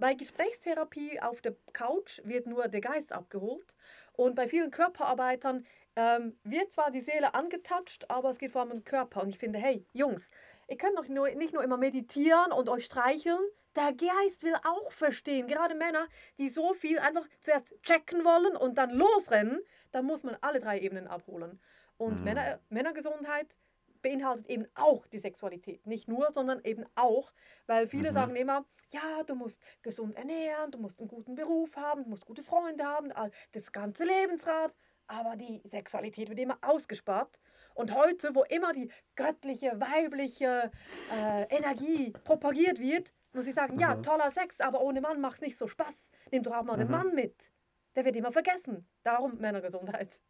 Bei 0.02 0.14
Gesprächstherapie 0.14 1.20
auf 1.20 1.40
der 1.42 1.54
Couch 1.72 2.22
wird 2.24 2.48
nur 2.48 2.66
der 2.66 2.80
Geist 2.80 3.12
abgeholt 3.12 3.76
und 4.14 4.34
bei 4.34 4.48
vielen 4.48 4.72
Körperarbeitern 4.72 5.64
ähm, 5.94 6.36
wird 6.42 6.72
zwar 6.72 6.90
die 6.90 7.00
Seele 7.00 7.34
angetatscht, 7.34 8.06
aber 8.08 8.30
es 8.30 8.38
geht 8.38 8.50
vor 8.50 8.62
allem 8.62 8.72
um 8.72 8.78
den 8.78 8.84
Körper. 8.84 9.22
Und 9.22 9.28
ich 9.28 9.38
finde, 9.38 9.60
hey, 9.60 9.86
Jungs, 9.92 10.28
ihr 10.66 10.76
könnt 10.76 10.98
doch 10.98 11.06
nur, 11.06 11.30
nicht 11.36 11.54
nur 11.54 11.62
immer 11.62 11.76
meditieren 11.76 12.50
und 12.50 12.68
euch 12.68 12.86
streicheln. 12.86 13.38
Der 13.76 13.92
Geist 13.92 14.42
will 14.42 14.56
auch 14.64 14.90
verstehen. 14.90 15.46
Gerade 15.46 15.76
Männer, 15.76 16.08
die 16.36 16.48
so 16.48 16.74
viel 16.74 16.98
einfach 16.98 17.28
zuerst 17.40 17.72
checken 17.84 18.24
wollen 18.24 18.56
und 18.56 18.78
dann 18.78 18.90
losrennen, 18.90 19.60
da 19.92 20.02
muss 20.02 20.24
man 20.24 20.36
alle 20.40 20.58
drei 20.58 20.80
Ebenen 20.80 21.06
abholen. 21.06 21.60
Und 21.96 22.18
mhm. 22.18 22.24
Männer, 22.24 22.58
Männergesundheit 22.70 23.56
beinhaltet 24.02 24.48
eben 24.48 24.66
auch 24.74 25.06
die 25.06 25.18
Sexualität. 25.18 25.86
Nicht 25.86 26.08
nur, 26.08 26.30
sondern 26.32 26.60
eben 26.64 26.84
auch, 26.94 27.32
weil 27.66 27.86
viele 27.86 28.10
mhm. 28.10 28.14
sagen 28.14 28.36
immer, 28.36 28.64
ja, 28.92 29.22
du 29.24 29.34
musst 29.34 29.60
gesund 29.82 30.16
ernähren, 30.16 30.70
du 30.70 30.78
musst 30.78 30.98
einen 30.98 31.08
guten 31.08 31.34
Beruf 31.34 31.76
haben, 31.76 32.04
du 32.04 32.10
musst 32.10 32.26
gute 32.26 32.42
Freunde 32.42 32.84
haben, 32.84 33.12
das 33.52 33.72
ganze 33.72 34.04
Lebensrad. 34.04 34.74
Aber 35.06 35.36
die 35.36 35.60
Sexualität 35.64 36.28
wird 36.28 36.40
immer 36.40 36.58
ausgespart. 36.62 37.40
Und 37.74 37.94
heute, 37.94 38.34
wo 38.34 38.44
immer 38.44 38.72
die 38.72 38.90
göttliche, 39.16 39.72
weibliche 39.80 40.70
äh, 41.12 41.42
Energie 41.54 42.12
propagiert 42.24 42.78
wird, 42.78 43.12
muss 43.32 43.46
ich 43.46 43.54
sagen, 43.54 43.74
mhm. 43.74 43.80
ja, 43.80 43.94
toller 43.96 44.30
Sex, 44.30 44.60
aber 44.60 44.80
ohne 44.80 45.00
Mann 45.00 45.20
macht 45.20 45.36
es 45.36 45.40
nicht 45.42 45.56
so 45.56 45.66
Spaß. 45.66 46.10
Nimm 46.30 46.42
doch 46.42 46.54
auch 46.54 46.64
mal 46.64 46.76
mhm. 46.76 46.80
den 46.80 46.90
Mann 46.90 47.14
mit. 47.14 47.50
Der 47.94 48.04
wird 48.04 48.16
immer 48.16 48.32
vergessen. 48.32 48.88
Darum 49.02 49.38
Männergesundheit. 49.38 50.20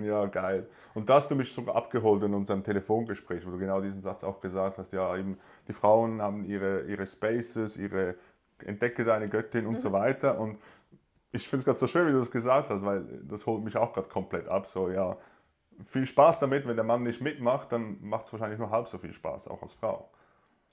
Ja, 0.00 0.26
geil. 0.26 0.66
Und 0.94 1.08
da 1.08 1.14
hast 1.14 1.30
du 1.30 1.34
mich 1.34 1.52
sogar 1.52 1.76
abgeholt 1.76 2.22
in 2.22 2.34
unserem 2.34 2.62
Telefongespräch, 2.62 3.46
wo 3.46 3.50
du 3.50 3.58
genau 3.58 3.80
diesen 3.80 4.02
Satz 4.02 4.24
auch 4.24 4.40
gesagt 4.40 4.78
hast. 4.78 4.92
Ja, 4.92 5.16
eben 5.16 5.38
die 5.68 5.72
Frauen 5.72 6.22
haben 6.22 6.44
ihre, 6.44 6.82
ihre 6.82 7.06
Spaces, 7.06 7.76
ihre 7.76 8.14
Entdecke 8.64 9.04
deine 9.04 9.28
Göttin 9.28 9.66
und 9.66 9.74
mhm. 9.74 9.78
so 9.78 9.92
weiter. 9.92 10.38
Und 10.38 10.58
ich 11.32 11.48
finde 11.48 11.58
es 11.58 11.64
gerade 11.64 11.78
so 11.78 11.86
schön, 11.86 12.06
wie 12.06 12.12
du 12.12 12.18
das 12.18 12.30
gesagt 12.30 12.70
hast, 12.70 12.84
weil 12.84 13.04
das 13.24 13.46
holt 13.46 13.64
mich 13.64 13.76
auch 13.76 13.92
gerade 13.92 14.08
komplett 14.08 14.48
ab. 14.48 14.66
So, 14.66 14.90
ja, 14.90 15.16
viel 15.86 16.06
Spaß 16.06 16.40
damit. 16.40 16.66
Wenn 16.66 16.76
der 16.76 16.84
Mann 16.84 17.02
nicht 17.02 17.20
mitmacht, 17.20 17.72
dann 17.72 17.98
macht 18.02 18.26
es 18.26 18.32
wahrscheinlich 18.32 18.58
nur 18.58 18.70
halb 18.70 18.86
so 18.88 18.98
viel 18.98 19.12
Spaß, 19.12 19.48
auch 19.48 19.62
als 19.62 19.74
Frau. 19.74 20.10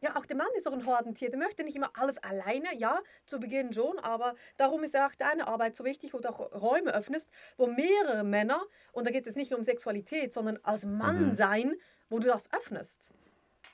Ja, 0.01 0.15
auch 0.15 0.25
der 0.25 0.37
Mann 0.37 0.47
ist 0.55 0.65
doch 0.65 0.73
ein 0.73 0.85
Hordentier. 0.85 1.29
Der 1.29 1.39
möchte 1.39 1.63
nicht 1.63 1.75
immer 1.75 1.91
alles 1.95 2.17
alleine. 2.17 2.67
Ja, 2.77 3.01
zu 3.25 3.39
Beginn 3.39 3.73
schon, 3.73 3.99
aber 3.99 4.35
darum 4.57 4.83
ist 4.83 4.93
ja 4.93 5.07
auch 5.07 5.15
deine 5.15 5.47
Arbeit 5.47 5.75
so 5.75 5.83
wichtig, 5.83 6.13
wo 6.13 6.19
du 6.19 6.29
auch 6.29 6.39
Räume 6.53 6.93
öffnest, 6.93 7.29
wo 7.57 7.67
mehrere 7.67 8.23
Männer, 8.23 8.61
und 8.93 9.05
da 9.05 9.11
geht 9.11 9.21
es 9.21 9.27
jetzt 9.27 9.35
nicht 9.35 9.51
nur 9.51 9.59
um 9.59 9.65
Sexualität, 9.65 10.33
sondern 10.33 10.57
als 10.63 10.85
Mann 10.85 11.29
mhm. 11.29 11.35
sein, 11.35 11.75
wo 12.09 12.19
du 12.19 12.27
das 12.27 12.51
öffnest. 12.53 13.09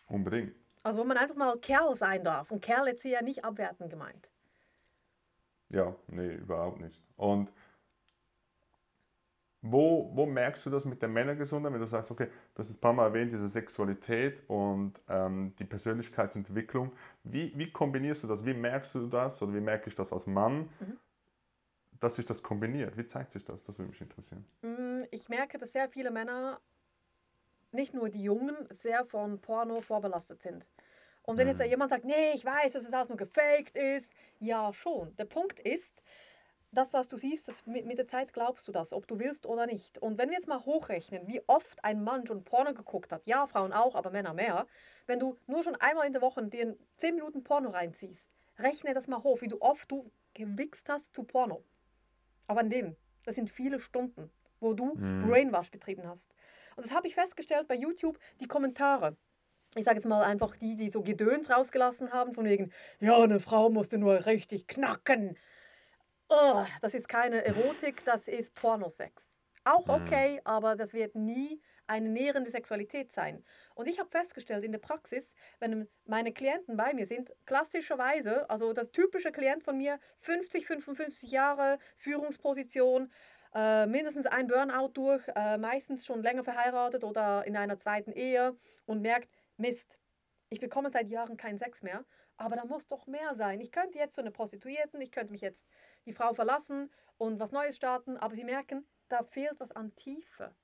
Unbedingt. 0.07 0.56
Also 0.83 1.00
wo 1.00 1.04
man 1.04 1.18
einfach 1.18 1.36
mal 1.36 1.57
Kerl 1.60 1.95
sein 1.95 2.24
darf. 2.24 2.51
Und 2.51 2.62
Kerl 2.62 2.88
jetzt 2.88 3.01
hier 3.01 3.12
ja 3.12 3.21
nicht 3.21 3.44
abwertend 3.44 3.89
gemeint. 3.89 4.30
Ja, 5.69 5.95
nee, 6.07 6.36
überhaupt 6.36 6.80
nicht. 6.80 7.01
Und 7.18 7.51
wo, 9.68 10.12
wo 10.14 10.26
merkst 10.28 10.66
du 10.66 10.70
das 10.70 10.86
mit 10.86 11.02
der 11.02 11.10
Männergesundheit, 11.10 11.74
wenn 11.74 11.80
du 11.80 11.88
sagst, 11.88 12.12
okay, 12.12 12.28
hast 12.56 12.70
es 12.70 12.78
ein 12.78 12.80
paar 12.82 12.94
Mal 12.94 13.06
erwähnt, 13.06 13.32
diese 13.32 13.48
Sexualität 13.48 14.44
und 14.48 15.02
ähm, 15.10 15.56
die 15.58 15.64
Persönlichkeitsentwicklung. 15.64 16.92
Wie, 17.24 17.52
wie 17.56 17.72
kombinierst 17.72 18.24
du 18.24 18.28
das? 18.28 18.46
Wie 18.46 18.54
merkst 18.54 18.94
du 18.94 19.08
das 19.08 19.42
oder 19.42 19.54
wie 19.56 19.62
merke 19.62 19.90
ich 19.90 19.96
das 19.96 20.14
als 20.14 20.28
Mann, 20.28 20.70
mhm. 20.80 21.00
dass 22.00 22.16
sich 22.16 22.26
das 22.26 22.44
kombiniert? 22.44 22.96
Wie 22.96 23.07
zeigt 23.07 23.31
sich 23.31 23.44
das? 23.44 23.64
Das 23.64 23.80
würde 23.80 23.90
mich 23.90 24.02
interessieren. 24.02 24.45
Mm, 24.62 25.04
ich 25.10 25.30
merke, 25.30 25.57
dass 25.57 25.72
sehr 25.72 25.90
viele 25.90 26.12
Männer, 26.12 26.60
nicht 27.72 27.95
nur 27.95 28.10
die 28.10 28.22
Jungen, 28.22 28.56
sehr 28.69 29.04
von 29.04 29.40
Porno 29.40 29.81
vorbelastet 29.81 30.44
sind. 30.44 30.64
Und 31.24 31.40
wenn 31.40 31.48
jetzt 31.48 31.60
mhm. 31.60 31.66
jemand 31.66 31.90
sagt, 31.90 32.06
nee, 32.06 32.34
ich 32.36 32.45
weiß, 32.45 32.74
dass 32.74 32.86
es 32.86 32.94
alles 32.94 33.10
nur 33.10 33.18
gefaked 33.18 33.76
ist, 33.76 34.14
ja 34.40 34.72
schon. 34.74 35.16
Der 35.16 35.26
Punkt 35.26 35.60
ist, 35.60 36.04
das, 36.76 36.94
was 36.94 37.08
du 37.08 37.18
siehst, 37.18 37.48
das, 37.48 37.66
mit, 37.66 37.86
mit 37.86 37.98
der 37.98 38.08
Zeit 38.08 38.34
glaubst 38.34 38.68
du 38.68 38.72
das, 38.72 38.94
ob 38.94 39.08
du 39.08 39.20
willst 39.20 39.46
oder 39.46 39.66
nicht. 39.66 39.98
Und 39.98 40.18
wenn 40.18 40.30
wir 40.30 40.36
jetzt 40.36 40.48
mal 40.48 40.64
hochrechnen, 40.64 41.28
wie 41.28 41.42
oft 41.48 41.84
ein 41.84 42.04
Mann 42.04 42.28
schon 42.28 42.44
Porno 42.44 42.74
geguckt 42.74 43.12
hat, 43.12 43.26
ja, 43.26 43.48
Frauen 43.48 43.74
auch, 43.74 43.96
aber 43.96 44.12
Männer 44.12 44.34
mehr, 44.34 44.68
wenn 45.08 45.20
du 45.20 45.38
nur 45.48 45.64
schon 45.64 45.76
einmal 45.76 46.06
in 46.06 46.14
der 46.14 46.22
Woche 46.22 46.44
dir 46.44 46.76
10 46.98 47.16
Minuten 47.16 47.44
Porno 47.44 47.70
reinziehst, 47.70 48.30
rechne 48.60 48.94
das 48.94 49.08
mal 49.08 49.24
hoch, 49.24 49.42
wie 49.42 49.48
du 49.48 49.62
oft 49.62 49.90
du 49.92 50.10
gewichst 50.34 50.90
hast 50.90 51.16
zu 51.16 51.24
Porno. 51.24 51.64
Aber 52.48 52.60
an 52.60 52.70
dem, 52.70 52.96
das 53.24 53.36
sind 53.36 53.50
viele 53.50 53.80
Stunden, 53.80 54.30
wo 54.60 54.74
du 54.74 54.96
mhm. 54.96 55.28
Brainwash 55.28 55.72
betrieben 55.72 56.08
hast. 56.08 56.34
Und 56.76 56.86
das 56.86 56.94
habe 56.94 57.08
ich 57.08 57.16
festgestellt 57.16 57.68
bei 57.68 57.76
YouTube, 57.76 58.20
die 58.40 58.48
Kommentare 58.48 59.16
ich 59.76 59.84
sage 59.84 59.98
jetzt 59.98 60.08
mal 60.08 60.24
einfach 60.24 60.56
die, 60.56 60.76
die 60.76 60.90
so 60.90 61.02
Gedöns 61.02 61.50
rausgelassen 61.50 62.14
haben, 62.14 62.34
von 62.34 62.46
wegen, 62.46 62.72
ja, 63.02 63.22
eine 63.22 63.42
Frau 63.42 63.70
musste 63.70 63.98
nur 63.98 64.26
richtig 64.26 64.68
knacken. 64.68 65.38
Oh, 66.30 66.66
das 66.82 66.94
ist 66.94 67.08
keine 67.08 67.46
Erotik, 67.46 68.04
das 68.06 68.28
ist 68.28 68.56
Pornosex. 68.56 69.36
Auch 69.64 69.86
mhm. 69.88 69.94
okay, 69.94 70.42
aber 70.44 70.76
das 70.76 70.94
wird 70.94 71.16
nie 71.16 71.62
eine 71.88 72.10
nährende 72.10 72.50
Sexualität 72.50 73.12
sein. 73.12 73.44
Und 73.76 73.88
ich 73.88 74.00
habe 74.00 74.10
festgestellt 74.10 74.64
in 74.64 74.72
der 74.72 74.80
Praxis, 74.80 75.34
wenn 75.60 75.88
meine 76.06 76.32
Klienten 76.32 76.78
bei 76.78 76.94
mir 76.94 77.06
sind, 77.06 77.32
klassischerweise, 77.46 78.50
also 78.50 78.74
das 78.74 78.92
typische 78.92 79.32
Klient 79.32 79.64
von 79.64 79.78
mir, 79.78 80.00
50, 80.20 80.66
55 80.66 81.32
Jahre, 81.32 81.78
Führungsposition, 81.98 83.12
äh, 83.54 83.86
mindestens 83.86 84.26
ein 84.26 84.48
Burnout 84.48 84.90
durch, 84.94 85.28
äh, 85.36 85.58
meistens 85.58 86.06
schon 86.06 86.24
länger 86.24 86.44
verheiratet 86.44 87.04
oder 87.04 87.46
in 87.46 87.56
einer 87.56 87.78
zweiten 87.78 88.12
Ehe 88.12 88.58
und 88.86 89.02
merkt, 89.02 89.30
Mist, 89.58 90.00
ich 90.50 90.60
bekomme 90.60 90.92
seit 90.92 91.10
Jahren 91.10 91.38
keinen 91.38 91.58
Sex 91.58 91.82
mehr, 91.82 92.04
aber 92.38 92.56
da 92.56 92.66
muss 92.66 92.88
doch 92.88 93.08
mehr 93.08 93.34
sein. 93.34 93.62
Ich 93.62 93.72
könnte 93.72 93.98
jetzt 93.98 94.16
zu 94.16 94.22
einer 94.22 94.32
Prostituierten, 94.32 95.00
ich 95.02 95.12
könnte 95.12 95.32
mich 95.32 95.42
jetzt 95.42 95.66
die 96.06 96.14
Frau 96.14 96.33
verlassen 96.33 96.92
und 97.18 97.40
was 97.40 97.52
Neues 97.52 97.76
starten, 97.76 98.18
aber 98.18 98.35
sie 98.35 98.44
merken, 98.44 98.85
da 99.09 99.24
fehlt 99.24 99.59
was 99.59 99.71
an 99.71 99.95
Tiefe. 99.95 100.56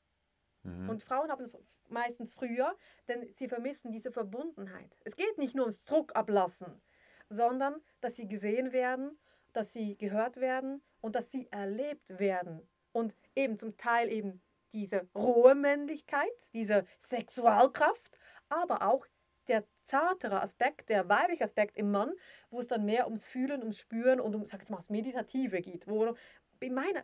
Mhm. 0.63 0.89
Und 0.89 1.03
Frauen 1.03 1.29
haben 1.31 1.43
es 1.43 1.57
meistens 1.89 2.33
früher, 2.33 2.75
denn 3.07 3.27
sie 3.36 3.48
vermissen 3.48 3.91
diese 3.91 4.12
Verbundenheit. 4.12 4.95
Es 5.03 5.15
geht 5.15 5.38
nicht 5.38 5.55
nur 5.55 5.65
ums 5.65 5.83
Druck 5.86 6.15
ablassen, 6.15 6.81
sondern 7.29 7.81
dass 8.01 8.15
sie 8.15 8.27
gesehen 8.27 8.71
werden, 8.71 9.19
dass 9.53 9.74
sie 9.74 9.98
gehört 9.98 10.38
werden 10.38 10.81
und 11.01 11.15
dass 11.15 11.31
sie 11.31 11.51
erlebt 11.51 12.19
werden. 12.19 12.67
Und 12.91 13.15
eben 13.36 13.57
zum 13.57 13.77
Teil 13.77 14.12
eben 14.12 14.41
diese 14.74 15.10
rohe 15.15 15.55
Männlichkeit, 15.55 16.29
diese 16.53 16.86
Sexualkraft, 17.00 18.17
aber 18.50 18.83
auch 18.83 19.05
der 19.51 19.65
zartere 19.86 20.41
Aspekt, 20.41 20.89
der 20.89 21.10
weibliche 21.10 21.43
Aspekt 21.43 21.77
im 21.77 21.91
Mann, 21.91 22.13
wo 22.50 22.60
es 22.60 22.67
dann 22.67 22.86
mehr 22.86 23.05
ums 23.05 23.27
Fühlen, 23.27 23.62
ums 23.62 23.77
Spüren 23.77 24.20
und 24.20 24.34
um, 24.34 24.46
sag 24.46 24.62
jetzt 24.62 24.70
mal, 24.70 24.77
das 24.77 24.89
Meditative 24.89 25.62
geht. 25.62 25.88
Wo, 25.88 26.15
die 26.62 26.70
Männer 26.70 27.03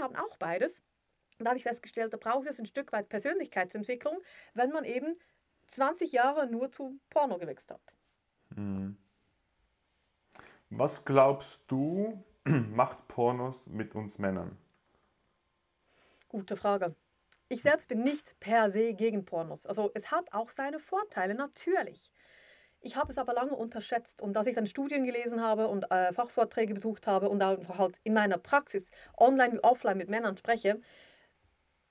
haben 0.00 0.16
auch 0.16 0.36
beides. 0.36 0.82
Und 1.38 1.44
da 1.44 1.50
habe 1.50 1.58
ich 1.58 1.64
festgestellt, 1.64 2.12
da 2.12 2.16
braucht 2.16 2.46
es 2.46 2.58
ein 2.58 2.66
Stück 2.66 2.92
weit 2.92 3.08
Persönlichkeitsentwicklung, 3.08 4.18
wenn 4.54 4.70
man 4.70 4.84
eben 4.84 5.16
20 5.66 6.12
Jahre 6.12 6.46
nur 6.46 6.70
zu 6.72 6.98
Porno 7.10 7.38
gewichst 7.38 7.70
hat. 7.70 7.94
Mhm. 8.50 8.96
Was 10.70 11.04
glaubst 11.04 11.64
du, 11.68 12.24
macht 12.44 13.08
Pornos 13.08 13.66
mit 13.66 13.94
uns 13.94 14.18
Männern? 14.18 14.56
Gute 16.28 16.56
Frage. 16.56 16.94
Ich 17.48 17.62
selbst 17.62 17.88
bin 17.88 18.02
nicht 18.02 18.38
per 18.40 18.70
se 18.70 18.92
gegen 18.92 19.24
Pornos. 19.24 19.66
Also 19.66 19.90
es 19.94 20.10
hat 20.10 20.32
auch 20.32 20.50
seine 20.50 20.78
Vorteile, 20.78 21.34
natürlich. 21.34 22.12
Ich 22.80 22.94
habe 22.94 23.10
es 23.10 23.18
aber 23.18 23.32
lange 23.32 23.54
unterschätzt 23.56 24.20
und 24.20 24.36
als 24.36 24.46
ich 24.46 24.54
dann 24.54 24.66
Studien 24.66 25.04
gelesen 25.04 25.42
habe 25.42 25.66
und 25.68 25.90
äh, 25.90 26.12
Fachvorträge 26.12 26.74
besucht 26.74 27.06
habe 27.06 27.28
und 27.28 27.42
auch 27.42 27.78
halt 27.78 27.98
in 28.04 28.14
meiner 28.14 28.38
Praxis 28.38 28.90
online 29.16 29.54
wie 29.54 29.64
offline 29.64 29.96
mit 29.96 30.08
Männern 30.08 30.36
spreche, 30.36 30.80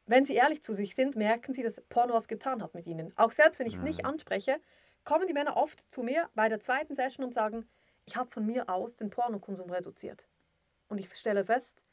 wenn 0.06 0.24
sie 0.24 0.36
ehrlich 0.36 0.64
zu 0.64 0.74
sich 0.74 0.96
sind, 0.96 1.16
merken 1.16 1.54
sie, 1.54 1.64
dass 1.64 1.82
Porno 1.90 2.14
was 2.14 2.30
getan 2.30 2.64
hat 2.64 2.74
mit 2.74 2.86
ihnen. 2.86 3.12
Auch 3.18 3.32
selbst 3.32 3.60
wenn 3.60 3.68
ich 3.68 3.76
es 3.76 3.82
nicht 3.82 4.04
mhm. 4.04 4.10
anspreche, 4.10 4.62
kommen 5.04 5.28
die 5.28 5.34
Männer 5.34 5.58
oft 5.58 5.94
zu 5.94 6.04
mir 6.04 6.30
bei 6.36 6.48
der 6.48 6.62
zweiten 6.62 6.96
Session 6.96 7.26
und 7.26 7.34
sagen, 7.34 7.68
ich 8.06 8.16
habe 8.16 8.30
von 8.30 8.46
mir 8.46 8.70
aus 8.70 8.96
den 8.96 9.10
Pornokonsum 9.10 9.70
reduziert. 9.70 10.26
Und 10.88 11.00
ich 11.00 11.14
stelle 11.16 11.44
fest, 11.44 11.84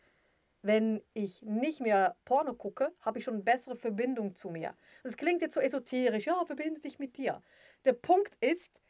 wenn 0.65 1.03
ich 1.13 1.43
nicht 1.43 1.81
mehr 1.81 2.17
Porno 2.25 2.55
gucke, 2.55 2.93
habe 3.01 3.19
ich 3.19 3.25
schon 3.25 3.35
eine 3.35 3.43
bessere 3.43 3.77
Verbindung 3.77 4.35
zu 4.35 4.51
mir. 4.51 4.75
Das 5.03 5.17
klingt 5.17 5.43
jetzt 5.43 5.55
so 5.55 5.61
esoterisch, 5.61 6.27
ja, 6.27 6.45
verbinde 6.45 6.81
dich 6.81 6.99
mit 6.99 7.17
dir. 7.17 7.43
Der 7.85 7.93
Punkt 7.93 8.37
ist, 8.41 8.81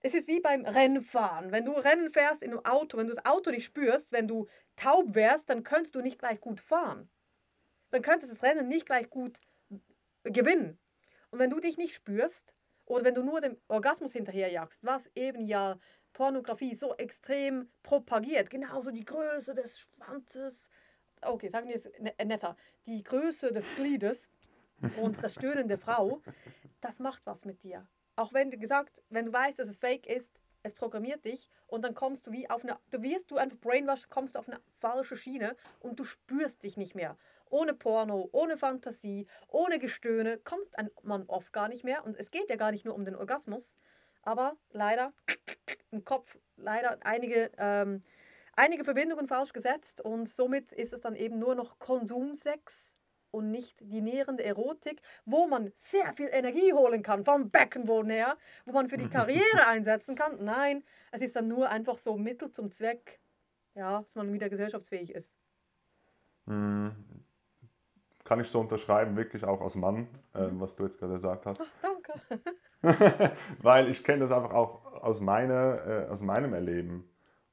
es 0.00 0.14
ist 0.14 0.28
wie 0.28 0.40
beim 0.40 0.64
Rennfahren. 0.64 1.52
Wenn 1.52 1.64
du 1.64 1.72
Rennen 1.72 2.10
fährst 2.10 2.42
in 2.42 2.50
einem 2.50 2.64
Auto, 2.64 2.98
wenn 2.98 3.06
du 3.06 3.14
das 3.14 3.24
Auto 3.24 3.50
nicht 3.50 3.64
spürst, 3.64 4.12
wenn 4.12 4.28
du 4.28 4.48
taub 4.76 5.14
wärst, 5.14 5.48
dann 5.50 5.62
könntest 5.62 5.94
du 5.94 6.00
nicht 6.00 6.18
gleich 6.18 6.40
gut 6.40 6.60
fahren 6.60 7.08
dann 7.92 8.02
könntest 8.02 8.32
du 8.32 8.34
das 8.34 8.42
Rennen 8.42 8.68
nicht 8.68 8.86
gleich 8.86 9.08
gut 9.10 9.38
gewinnen. 10.24 10.78
Und 11.30 11.38
wenn 11.38 11.50
du 11.50 11.60
dich 11.60 11.76
nicht 11.76 11.94
spürst 11.94 12.54
oder 12.84 13.04
wenn 13.04 13.14
du 13.14 13.22
nur 13.22 13.40
dem 13.40 13.56
Orgasmus 13.68 14.12
hinterherjagst, 14.12 14.82
was 14.82 15.10
eben 15.14 15.46
ja 15.46 15.78
Pornografie 16.12 16.74
so 16.74 16.94
extrem 16.96 17.70
propagiert, 17.82 18.50
genauso 18.50 18.90
die 18.90 19.04
Größe 19.04 19.54
des 19.54 19.78
Schwanzes, 19.78 20.68
okay, 21.22 21.48
sagen 21.48 21.68
wir 21.68 21.76
es 21.76 21.90
ne-, 21.98 22.14
netter, 22.24 22.56
die 22.86 23.02
Größe 23.02 23.52
des 23.52 23.74
Gliedes 23.76 24.28
und 25.00 25.22
das 25.22 25.34
Stöhnen 25.34 25.68
der 25.68 25.78
Frau, 25.78 26.20
das 26.80 26.98
macht 26.98 27.24
was 27.26 27.44
mit 27.44 27.62
dir. 27.62 27.86
Auch 28.16 28.32
wenn 28.32 28.50
du 28.50 28.58
gesagt, 28.58 29.02
wenn 29.08 29.26
du 29.26 29.32
weißt, 29.32 29.58
dass 29.58 29.68
es 29.68 29.76
fake 29.76 30.06
ist, 30.06 30.40
es 30.64 30.74
programmiert 30.74 31.24
dich 31.24 31.48
und 31.66 31.82
dann 31.82 31.94
kommst 31.94 32.26
du 32.26 32.32
wie 32.32 32.48
auf 32.48 32.62
eine, 32.62 32.78
du 32.90 33.02
wirst 33.02 33.30
du 33.30 33.36
einfach 33.36 33.58
brainwash, 33.58 34.08
kommst 34.08 34.34
du 34.34 34.38
auf 34.38 34.48
eine 34.48 34.60
falsche 34.80 35.16
Schiene 35.16 35.56
und 35.80 35.98
du 35.98 36.04
spürst 36.04 36.62
dich 36.62 36.76
nicht 36.76 36.94
mehr 36.94 37.16
ohne 37.52 37.74
Porno, 37.74 38.28
ohne 38.32 38.56
Fantasie, 38.56 39.26
ohne 39.46 39.78
Gestöhne, 39.78 40.38
kommt 40.38 40.68
man 41.02 41.24
oft 41.26 41.52
gar 41.52 41.68
nicht 41.68 41.84
mehr. 41.84 42.04
Und 42.04 42.16
es 42.18 42.30
geht 42.30 42.48
ja 42.48 42.56
gar 42.56 42.72
nicht 42.72 42.84
nur 42.84 42.94
um 42.94 43.04
den 43.04 43.14
Orgasmus, 43.14 43.76
aber 44.22 44.56
leider 44.70 45.12
im 45.90 46.04
Kopf 46.04 46.38
leider 46.56 46.98
einige, 47.04 47.50
ähm, 47.58 48.02
einige 48.54 48.84
Verbindungen 48.84 49.26
falsch 49.26 49.52
gesetzt 49.52 50.00
und 50.00 50.28
somit 50.28 50.72
ist 50.72 50.92
es 50.92 51.00
dann 51.00 51.16
eben 51.16 51.38
nur 51.38 51.54
noch 51.54 51.78
Konsumsex 51.78 52.94
und 53.30 53.50
nicht 53.50 53.80
die 53.80 54.02
nährende 54.02 54.44
Erotik, 54.44 55.00
wo 55.24 55.46
man 55.46 55.72
sehr 55.74 56.12
viel 56.12 56.28
Energie 56.30 56.72
holen 56.72 57.02
kann 57.02 57.24
vom 57.24 57.50
Beckenboden 57.50 58.10
her, 58.10 58.36
wo 58.66 58.72
man 58.72 58.88
für 58.88 58.98
die 58.98 59.08
Karriere 59.08 59.66
einsetzen 59.66 60.14
kann. 60.14 60.44
Nein, 60.44 60.84
es 61.10 61.22
ist 61.22 61.34
dann 61.34 61.48
nur 61.48 61.68
einfach 61.68 61.98
so 61.98 62.16
Mittel 62.16 62.52
zum 62.52 62.70
Zweck, 62.70 63.20
ja, 63.74 64.02
dass 64.02 64.14
man 64.14 64.32
wieder 64.32 64.48
gesellschaftsfähig 64.48 65.14
ist. 65.14 65.32
Hm, 66.46 66.94
kann 68.24 68.40
ich 68.40 68.48
so 68.48 68.60
unterschreiben, 68.60 69.16
wirklich 69.16 69.44
auch 69.44 69.60
als 69.60 69.76
Mann, 69.76 70.08
äh, 70.34 70.48
was 70.52 70.76
du 70.76 70.84
jetzt 70.84 70.98
gerade 70.98 71.14
gesagt 71.14 71.46
hast. 71.46 71.62
Ach, 71.62 71.72
danke. 71.80 72.42
Weil 73.62 73.88
ich 73.88 74.04
kenne 74.04 74.20
das 74.20 74.32
einfach 74.32 74.52
auch 74.52 74.84
aus, 75.02 75.20
meine, 75.20 76.06
äh, 76.08 76.10
aus 76.10 76.20
meinem 76.20 76.52
Erleben, 76.52 77.08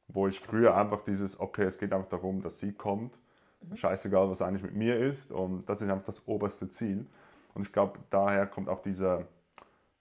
wo 0.09 0.27
ich 0.27 0.39
früher 0.39 0.75
einfach 0.75 1.03
dieses, 1.03 1.39
okay, 1.39 1.63
es 1.63 1.77
geht 1.77 1.93
einfach 1.93 2.09
darum, 2.09 2.41
dass 2.41 2.59
sie 2.59 2.73
kommt, 2.73 3.17
mhm. 3.61 3.75
scheißegal, 3.75 4.29
was 4.29 4.41
eigentlich 4.41 4.63
mit 4.63 4.75
mir 4.75 4.97
ist 4.97 5.31
und 5.31 5.67
das 5.69 5.81
ist 5.81 5.89
einfach 5.89 6.05
das 6.05 6.27
oberste 6.27 6.69
Ziel. 6.69 7.05
Und 7.53 7.63
ich 7.63 7.71
glaube, 7.71 7.99
daher 8.09 8.45
kommt 8.47 8.69
auch 8.69 8.81
dieser, 8.81 9.27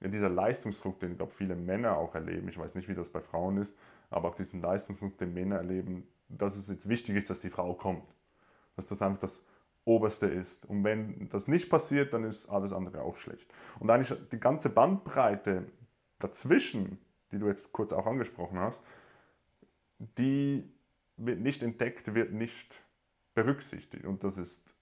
ja, 0.00 0.08
dieser 0.08 0.28
Leistungsdruck, 0.28 0.98
den, 1.00 1.16
glaube 1.16 1.32
viele 1.32 1.56
Männer 1.56 1.96
auch 1.96 2.14
erleben. 2.14 2.48
Ich 2.48 2.58
weiß 2.58 2.74
nicht, 2.74 2.88
wie 2.88 2.94
das 2.94 3.08
bei 3.08 3.20
Frauen 3.20 3.58
ist, 3.58 3.76
aber 4.10 4.28
auch 4.28 4.34
diesen 4.34 4.60
Leistungsdruck, 4.60 5.18
den 5.18 5.34
Männer 5.34 5.56
erleben, 5.56 6.06
dass 6.28 6.56
es 6.56 6.68
jetzt 6.68 6.88
wichtig 6.88 7.16
ist, 7.16 7.30
dass 7.30 7.40
die 7.40 7.50
Frau 7.50 7.74
kommt. 7.74 8.04
Dass 8.76 8.86
das 8.86 9.02
einfach 9.02 9.20
das 9.20 9.42
Oberste 9.84 10.26
ist. 10.26 10.66
Und 10.66 10.84
wenn 10.84 11.28
das 11.30 11.48
nicht 11.48 11.70
passiert, 11.70 12.12
dann 12.12 12.24
ist 12.24 12.48
alles 12.48 12.72
andere 12.72 13.02
auch 13.02 13.16
schlecht. 13.16 13.50
Und 13.80 13.90
eigentlich 13.90 14.16
die 14.30 14.40
ganze 14.40 14.68
Bandbreite 14.68 15.66
dazwischen, 16.18 16.98
die 17.32 17.38
du 17.38 17.46
jetzt 17.46 17.72
kurz 17.72 17.92
auch 17.92 18.06
angesprochen 18.06 18.58
hast, 18.58 18.82
die 19.98 20.70
wird 21.16 21.40
nicht 21.40 21.62
entdeckt, 21.62 22.14
wird 22.14 22.32
nicht 22.32 22.82
berücksichtigt. 23.34 24.04
Und 24.04 24.24
das 24.24 24.38
ist, 24.38 24.74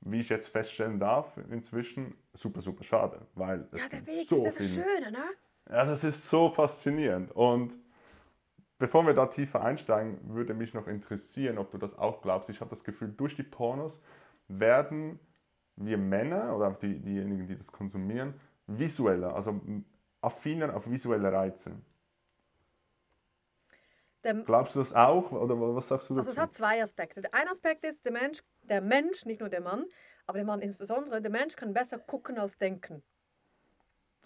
wie 0.00 0.20
ich 0.20 0.28
jetzt 0.28 0.48
feststellen 0.48 0.98
darf, 0.98 1.36
inzwischen 1.50 2.14
super, 2.32 2.60
super 2.60 2.84
schade, 2.84 3.26
weil 3.34 3.68
es 3.72 3.82
ja, 3.82 3.88
der 3.88 4.06
Weg 4.06 4.28
so 4.28 4.46
ist 4.46 4.56
viel. 4.56 4.68
Schöne, 4.68 5.12
ne? 5.12 5.24
Also 5.66 5.92
es 5.92 6.04
ist 6.04 6.28
so 6.28 6.50
faszinierend. 6.50 7.32
Und 7.32 7.78
bevor 8.78 9.06
wir 9.06 9.14
da 9.14 9.26
tiefer 9.26 9.62
einsteigen, 9.62 10.18
würde 10.34 10.54
mich 10.54 10.74
noch 10.74 10.86
interessieren, 10.86 11.58
ob 11.58 11.70
du 11.70 11.78
das 11.78 11.96
auch 11.96 12.20
glaubst. 12.22 12.50
Ich 12.50 12.60
habe 12.60 12.70
das 12.70 12.84
Gefühl, 12.84 13.12
durch 13.16 13.34
die 13.34 13.42
Pornos 13.42 14.00
werden 14.48 15.18
wir 15.76 15.98
Männer 15.98 16.54
oder 16.54 16.68
auch 16.68 16.78
die, 16.78 17.00
diejenigen, 17.00 17.46
die 17.46 17.56
das 17.56 17.72
konsumieren, 17.72 18.34
visueller, 18.66 19.34
also 19.34 19.60
affiner 20.20 20.74
auf 20.74 20.90
visuelle 20.90 21.32
Reize. 21.32 21.72
Glaubst 24.46 24.74
du 24.74 24.80
das 24.80 24.94
auch 24.94 25.32
oder 25.32 25.54
was 25.74 25.88
sagst 25.88 26.08
du 26.10 26.14
dazu? 26.14 26.28
Also 26.28 26.30
es 26.32 26.38
hat 26.42 26.54
zwei 26.54 26.82
Aspekte. 26.82 27.20
Der 27.20 27.34
eine 27.34 27.50
Aspekt 27.50 27.84
ist, 27.84 28.04
der 28.04 28.12
Mensch, 28.12 28.42
der 28.62 28.80
Mensch, 28.80 29.24
nicht 29.24 29.40
nur 29.40 29.48
der 29.48 29.60
Mann, 29.60 29.84
aber 30.26 30.38
der 30.38 30.46
Mann 30.46 30.60
insbesondere, 30.60 31.20
der 31.20 31.30
Mensch 31.30 31.56
kann 31.56 31.74
besser 31.74 31.98
gucken 31.98 32.38
als 32.38 32.56
denken. 32.56 33.02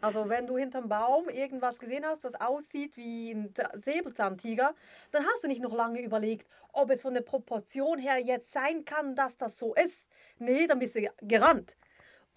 Also 0.00 0.28
wenn 0.28 0.46
du 0.46 0.56
hinterm 0.56 0.88
Baum 0.88 1.28
irgendwas 1.28 1.80
gesehen 1.80 2.06
hast, 2.06 2.22
was 2.22 2.36
aussieht 2.36 2.96
wie 2.96 3.32
ein 3.32 3.52
Säbelzahntiger, 3.84 4.74
dann 5.10 5.26
hast 5.26 5.42
du 5.42 5.48
nicht 5.48 5.60
noch 5.60 5.74
lange 5.74 6.00
überlegt, 6.00 6.48
ob 6.72 6.90
es 6.90 7.02
von 7.02 7.14
der 7.14 7.22
Proportion 7.22 7.98
her 7.98 8.18
jetzt 8.18 8.52
sein 8.52 8.84
kann, 8.84 9.16
dass 9.16 9.36
das 9.36 9.58
so 9.58 9.74
ist. 9.74 10.06
Nee, 10.38 10.68
dann 10.68 10.78
bist 10.78 10.94
du 10.94 11.10
gerannt. 11.22 11.76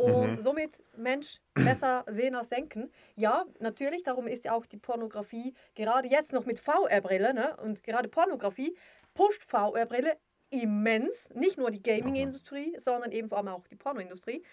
Und 0.02 0.32
mhm. 0.32 0.40
somit 0.40 0.84
Mensch 0.98 1.40
besser 1.54 2.04
sehen 2.08 2.36
als 2.36 2.50
denken. 2.50 2.92
Ja, 3.16 3.46
natürlich, 3.60 4.04
darum 4.04 4.28
ist 4.28 4.46
ja 4.46 4.54
auch 4.54 4.66
die 4.66 4.78
Pornografie 4.78 5.54
gerade 5.76 6.08
jetzt 6.08 6.34
noch 6.34 6.46
mit 6.46 6.60
VR-Brille, 6.60 7.34
ne? 7.34 7.56
und 7.58 7.84
gerade 7.84 8.10
Pornografie 8.10 8.76
pusht 9.14 9.44
VR-Brille 9.44 10.18
immens, 10.50 11.30
nicht 11.34 11.58
nur 11.58 11.72
die 11.72 11.82
Gaming-Industrie, 11.82 12.76
sondern 12.80 13.12
eben 13.12 13.30
vor 13.30 13.38
allem 13.38 13.50
auch 13.50 13.68
die 13.68 13.76
Pornoindustrie. 13.76 14.44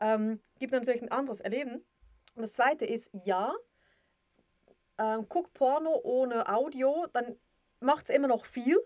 Ähm, 0.00 0.40
gibt 0.58 0.72
natürlich 0.72 1.02
ein 1.02 1.10
anderes 1.10 1.40
Erleben. 1.40 1.84
Und 2.34 2.42
das 2.42 2.52
zweite 2.52 2.84
ist, 2.84 3.10
ja, 3.12 3.52
ähm, 4.98 5.26
guck 5.28 5.52
Porno 5.54 5.98
ohne 6.02 6.48
Audio, 6.48 7.06
dann 7.12 7.36
macht 7.80 8.08
es 8.08 8.14
immer 8.14 8.28
noch 8.28 8.46
viel. 8.46 8.78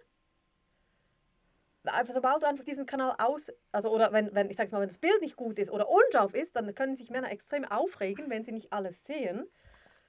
Sobald 2.12 2.43
du 2.43 2.47
einfach 2.47 2.64
diesen 2.64 2.87
Kanal 2.87 3.14
aus, 3.19 3.53
also 3.73 3.91
oder 3.91 4.12
wenn, 4.12 4.35
wenn 4.35 4.50
ich 4.50 4.57
sag's 4.57 4.73
mal, 4.73 4.81
wenn 4.81 4.88
das 4.88 4.99
Bild 4.99 5.21
nicht 5.21 5.37
gut 5.37 5.59
ist 5.59 5.71
oder 5.71 5.88
unscharf 5.88 6.35
ist, 6.35 6.57
dann 6.57 6.75
können 6.75 6.97
sich 6.97 7.11
Männer 7.11 7.31
extrem 7.31 7.64
aufregen, 7.64 8.31
wenn 8.31 8.45
sie 8.45 8.53
nicht 8.53 8.73
alles 8.73 9.05
sehen. 9.05 9.47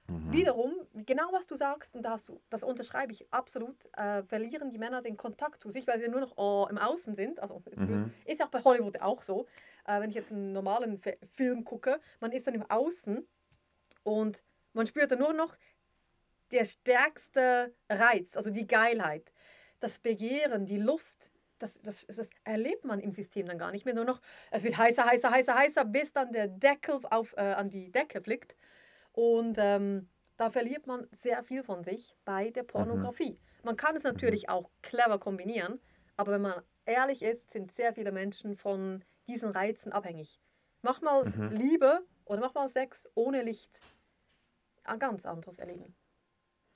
Mhm. 0.08 0.32
Wiederum, 0.32 0.72
genau 0.94 1.32
was 1.32 1.46
du 1.46 1.56
sagst, 1.56 1.94
und 1.94 2.02
da 2.02 2.10
hast 2.10 2.28
du, 2.28 2.40
das 2.48 2.62
unterschreibe 2.62 3.12
ich 3.12 3.32
absolut, 3.32 3.76
äh, 3.96 4.22
verlieren 4.22 4.70
die 4.70 4.78
Männer 4.78 5.02
den 5.02 5.16
Kontakt 5.16 5.60
zu 5.60 5.70
sich, 5.70 5.86
weil 5.86 6.00
sie 6.00 6.08
nur 6.08 6.20
noch 6.20 6.36
oh, 6.36 6.66
im 6.70 6.78
Außen 6.78 7.14
sind. 7.14 7.40
Also 7.40 7.62
mhm. 7.74 8.12
ist 8.24 8.42
auch 8.42 8.48
bei 8.48 8.62
Hollywood 8.62 9.00
auch 9.00 9.22
so. 9.22 9.46
Äh, 9.84 10.00
wenn 10.00 10.10
ich 10.10 10.16
jetzt 10.16 10.30
einen 10.30 10.52
normalen 10.52 10.94
F 11.02 11.18
Film 11.34 11.64
gucke, 11.64 12.00
man 12.20 12.32
ist 12.32 12.46
dann 12.46 12.54
im 12.54 12.70
Außen 12.70 13.26
und 14.04 14.44
man 14.72 14.86
spürt 14.86 15.10
dann 15.10 15.18
nur 15.18 15.32
noch 15.32 15.56
der 16.52 16.64
stärkste 16.64 17.74
Reiz, 17.90 18.36
also 18.36 18.50
die 18.50 18.66
Geilheit, 18.66 19.32
das 19.80 19.98
Begehren, 19.98 20.66
die 20.66 20.78
Lust. 20.78 21.32
Das, 21.58 21.80
das, 21.82 22.06
das 22.06 22.28
erlebt 22.44 22.84
man 22.84 23.00
im 23.00 23.10
System 23.10 23.46
dann 23.46 23.58
gar 23.58 23.72
nicht 23.72 23.84
mehr. 23.84 23.94
Nur 23.94 24.04
noch, 24.04 24.20
es 24.50 24.62
wird 24.62 24.76
heißer, 24.76 25.04
heißer, 25.06 25.30
heißer, 25.30 25.54
heißer, 25.54 25.84
bis 25.84 26.12
dann 26.12 26.32
der 26.32 26.48
Deckel 26.48 27.00
auf, 27.10 27.32
äh, 27.36 27.40
an 27.40 27.70
die 27.70 27.90
Decke 27.90 28.20
fliegt. 28.20 28.56
Und 29.12 29.56
ähm, 29.58 30.08
da 30.36 30.50
verliert 30.50 30.86
man 30.86 31.06
sehr 31.10 31.42
viel 31.42 31.62
von 31.62 31.82
sich 31.82 32.14
bei 32.24 32.50
der 32.50 32.64
mhm. 32.64 32.68
Pornografie. 32.68 33.32
Mhm. 33.32 33.64
Man 33.64 33.76
kann 33.76 33.96
es 33.96 34.04
natürlich 34.04 34.44
mhm. 34.44 34.50
auch 34.50 34.70
clever 34.82 35.18
kombinieren, 35.18 35.80
aber 36.16 36.32
wenn 36.32 36.42
man 36.42 36.62
ehrlich 36.84 37.22
ist, 37.22 37.50
sind 37.50 37.72
sehr 37.72 37.94
viele 37.94 38.12
Menschen 38.12 38.56
von 38.56 39.02
diesen 39.26 39.50
Reizen 39.50 39.92
abhängig. 39.92 40.40
Mach 40.82 41.00
mal 41.00 41.24
mhm. 41.24 41.50
Liebe 41.50 42.06
oder 42.24 42.40
mach 42.40 42.54
mal 42.54 42.68
Sex 42.68 43.08
ohne 43.14 43.42
Licht. 43.42 43.80
ein 44.84 44.98
ganz 44.98 45.26
anderes 45.26 45.58
erleben. 45.58 45.96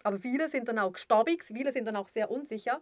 Aber 0.03 0.19
viele 0.19 0.49
sind 0.49 0.67
dann 0.69 0.79
auch 0.79 0.97
staubig, 0.97 1.45
viele 1.45 1.73
sind 1.73 1.85
dann 1.85 1.97
auch 1.97 2.09
sehr 2.09 2.31
unsicher, 2.31 2.81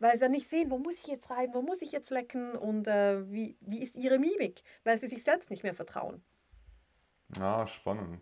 weil 0.00 0.18
sie 0.18 0.28
nicht 0.28 0.48
sehen, 0.48 0.70
wo 0.70 0.78
muss 0.78 0.96
ich 0.96 1.06
jetzt 1.06 1.30
rein, 1.30 1.50
wo 1.54 1.62
muss 1.62 1.82
ich 1.82 1.92
jetzt 1.92 2.10
lecken 2.10 2.56
und 2.56 2.88
äh, 2.88 3.30
wie, 3.30 3.56
wie 3.60 3.82
ist 3.82 3.94
ihre 3.96 4.18
Mimik, 4.18 4.62
weil 4.84 4.98
sie 4.98 5.06
sich 5.08 5.22
selbst 5.22 5.50
nicht 5.50 5.62
mehr 5.62 5.74
vertrauen. 5.74 6.22
Ah, 7.40 7.66
spannend. 7.66 8.20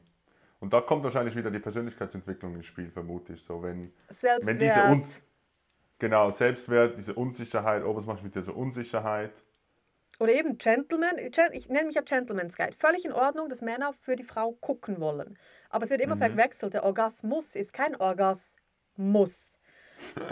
Und 0.60 0.72
da 0.72 0.80
kommt 0.80 1.04
wahrscheinlich 1.04 1.36
wieder 1.36 1.50
die 1.50 1.60
Persönlichkeitsentwicklung 1.60 2.54
ins 2.56 2.66
Spiel, 2.66 2.90
vermute 2.90 3.34
ich. 3.34 3.42
So, 3.42 3.62
wenn, 3.62 3.92
Selbstwert. 4.08 4.46
wenn 4.46 4.58
diese 4.58 4.84
Un 4.84 5.04
genau, 5.98 6.30
Selbstwert, 6.30 6.98
diese 6.98 7.14
Unsicherheit, 7.14 7.84
oh, 7.84 7.94
was 7.96 8.06
mache 8.06 8.18
ich 8.18 8.24
mit 8.24 8.34
dieser 8.34 8.56
Unsicherheit? 8.56 9.32
Oder 10.20 10.32
eben 10.34 10.58
Gentleman, 10.58 11.16
Gen- 11.30 11.52
ich 11.52 11.68
nenne 11.68 11.86
mich 11.86 11.94
ja 11.94 12.02
Gentleman's 12.02 12.56
Guide. 12.56 12.76
Völlig 12.76 13.04
in 13.04 13.12
Ordnung, 13.12 13.48
dass 13.48 13.60
Männer 13.62 13.92
für 13.92 14.16
die 14.16 14.24
Frau 14.24 14.52
gucken 14.52 15.00
wollen. 15.00 15.38
Aber 15.70 15.84
es 15.84 15.90
wird 15.90 16.00
immer 16.00 16.16
Mhm. 16.16 16.20
verwechselt. 16.20 16.74
Der 16.74 16.82
Orgasmus 16.82 17.54
ist 17.54 17.72
kein 17.72 17.94
Orgasmus. 17.94 19.57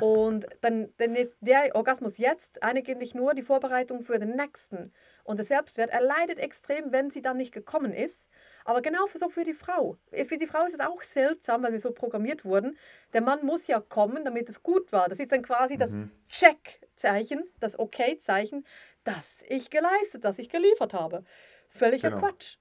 Und 0.01 0.47
dann, 0.61 0.93
dann 0.99 1.15
ist 1.15 1.35
der 1.41 1.75
Orgasmus 1.75 2.19
jetzt 2.19 2.63
eigentlich 2.63 3.15
nur 3.15 3.35
die 3.35 3.43
Vorbereitung 3.43 4.03
für 4.03 4.19
den 4.19 4.37
nächsten. 4.37 4.93
Und 5.25 5.39
der 5.39 5.47
Selbstwert, 5.47 5.91
er 5.91 6.03
leidet 6.03 6.39
extrem, 6.39 6.93
wenn 6.93 7.11
sie 7.11 7.23
dann 7.23 7.37
nicht 7.37 7.53
gekommen 7.53 7.93
ist. 7.93 8.29
Aber 8.65 8.83
genau 8.83 9.07
so 9.15 9.29
für 9.29 9.45
die 9.45 9.55
Frau. 9.55 9.97
Für 10.11 10.39
die 10.39 10.47
Frau 10.47 10.67
ist 10.67 10.75
es 10.75 10.81
auch 10.81 11.03
seltsam, 11.03 11.63
weil 11.63 11.73
wir 11.73 11.81
so 11.81 11.93
programmiert 11.93 12.45
wurden. 12.45 12.77
Der 13.13 13.21
Mann 13.21 13.45
muss 13.45 13.67
ja 13.67 13.81
kommen, 13.81 14.25
damit 14.25 14.49
es 14.49 14.63
gut 14.63 14.93
war. 14.93 15.09
Das 15.09 15.19
ist 15.19 15.33
dann 15.33 15.43
quasi 15.43 15.77
das 15.77 15.97
Check-Zeichen, 16.29 17.45
das 17.61 17.79
Okay-Zeichen, 17.79 18.67
dass 19.05 19.43
ich 19.49 19.71
geleistet, 19.71 20.25
dass 20.25 20.39
ich 20.39 20.49
geliefert 20.49 20.95
habe. 20.95 21.25
Völliger 21.69 22.11
Genau. 22.11 22.23
Quatsch. 22.23 22.59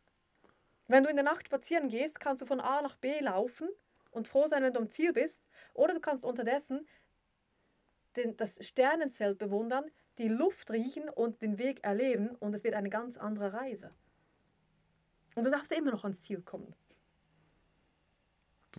Wenn 0.87 1.03
du 1.03 1.09
in 1.09 1.15
der 1.15 1.25
Nacht 1.25 1.47
spazieren 1.47 1.89
gehst, 1.89 2.19
kannst 2.19 2.41
du 2.41 2.45
von 2.45 2.59
A 2.59 2.81
nach 2.81 2.95
B 2.95 3.19
laufen 3.19 3.67
und 4.15 4.27
froh 4.27 4.47
sein, 4.47 4.63
wenn 4.63 4.73
du 4.73 4.79
am 4.79 4.89
Ziel 4.89 5.13
bist. 5.13 5.41
Oder 5.73 5.93
du 5.93 5.99
kannst 5.99 6.25
unterdessen 6.25 6.87
den, 8.15 8.37
das 8.37 8.65
Sternenzelt 8.65 9.37
bewundern, 9.37 9.85
die 10.17 10.29
Luft 10.29 10.71
riechen 10.71 11.09
und 11.09 11.41
den 11.41 11.57
Weg 11.57 11.83
erleben 11.83 12.29
und 12.39 12.53
es 12.53 12.63
wird 12.63 12.73
eine 12.75 12.89
ganz 12.89 13.17
andere 13.17 13.53
Reise. 13.53 13.93
Und 15.35 15.45
du 15.45 15.51
darfst 15.51 15.71
immer 15.73 15.91
noch 15.91 16.03
ans 16.03 16.21
Ziel 16.21 16.41
kommen. 16.41 16.73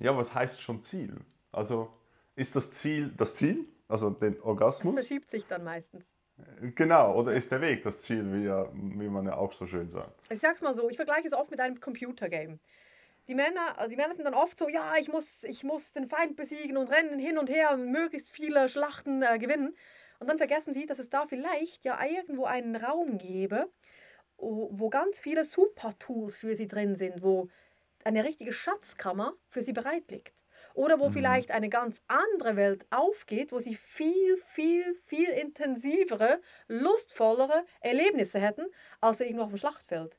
Ja, 0.01 0.17
was 0.17 0.35
heißt 0.35 0.61
schon 0.61 0.83
Ziel? 0.83 1.17
Also 1.53 1.93
ist 2.35 2.57
das 2.57 2.71
Ziel 2.71 3.13
das 3.17 3.35
Ziel? 3.35 3.67
Also 3.89 4.11
den 4.11 4.35
Es 4.35 4.41
Orgasmus? 4.43 4.95
verschiebt 4.95 5.29
sich 5.29 5.47
dann 5.47 5.65
meistens. 5.65 6.05
Genau, 6.75 7.15
oder 7.19 7.33
ist 7.35 7.51
der 7.51 7.63
Weg 7.63 7.83
das 7.83 8.01
Ziel, 8.03 8.31
wie, 8.33 8.45
ja, 8.45 8.69
wie 8.75 9.09
man 9.09 9.25
ja 9.25 9.37
auch 9.37 9.53
so 9.53 9.67
schön 9.67 9.89
sagt? 9.89 10.21
Ich 10.31 10.41
sag's 10.41 10.61
mal 10.61 10.75
so, 10.75 10.91
ich 10.91 10.97
vergleiche 10.97 11.27
es 11.27 11.33
oft 11.33 11.51
mit 11.51 11.61
einem 11.61 11.81
Computergame. 11.81 12.59
Die 13.29 13.35
Männer, 13.35 13.77
also 13.79 13.91
die 13.91 13.97
Männer 13.97 14.15
sind 14.15 14.25
dann 14.25 14.35
oft 14.35 14.59
so, 14.59 14.69
ja, 14.69 14.95
ich 14.97 15.09
muss, 15.09 15.27
ich 15.43 15.65
muss 15.65 15.93
den 15.93 16.07
Feind 16.07 16.37
besiegen 16.37 16.77
und 16.77 16.89
rennen 16.89 17.19
hin 17.19 17.39
und 17.39 17.51
her 17.51 17.73
und 17.73 17.91
möglichst 17.91 18.31
viele 18.31 18.69
Schlachten 18.69 19.23
äh, 19.23 19.39
gewinnen. 19.39 19.77
Und 20.19 20.31
dann 20.31 20.39
vergessen 20.39 20.73
sie, 20.73 20.87
dass 20.87 20.99
es 20.99 21.11
da 21.11 21.27
vielleicht 21.27 21.85
ja 21.85 22.03
irgendwo 22.05 22.45
einen 22.45 22.77
Raum 22.77 23.19
gäbe, 23.19 23.71
wo 24.39 24.89
ganz 24.91 25.21
viele 25.21 25.45
Super-Tools 25.45 26.37
für 26.37 26.55
sie 26.55 26.69
drin 26.69 26.95
sind, 26.95 27.23
wo 27.23 27.49
eine 28.05 28.25
richtige 28.25 28.53
Schatzkammer 28.53 29.35
für 29.49 29.63
sie 29.63 29.73
bereit 29.73 30.11
liegt. 30.11 30.35
Oder 30.75 31.01
wo 31.01 31.09
vielleicht 31.09 31.53
eine 31.53 31.71
ganz 31.71 32.03
andere 32.07 32.55
Welt 32.57 32.87
aufgeht, 32.91 33.51
wo 33.51 33.59
sie 33.59 33.75
viel, 33.77 34.37
viel, 34.53 34.95
viel 35.07 35.31
intensivere, 35.31 36.41
lustvollere 36.69 37.65
Erlebnisse 37.81 38.39
hätten, 38.39 38.67
als 39.01 39.21
irgendwo 39.21 39.45
auf 39.45 39.49
dem 39.49 39.57
Schlachtfeld. 39.57 40.19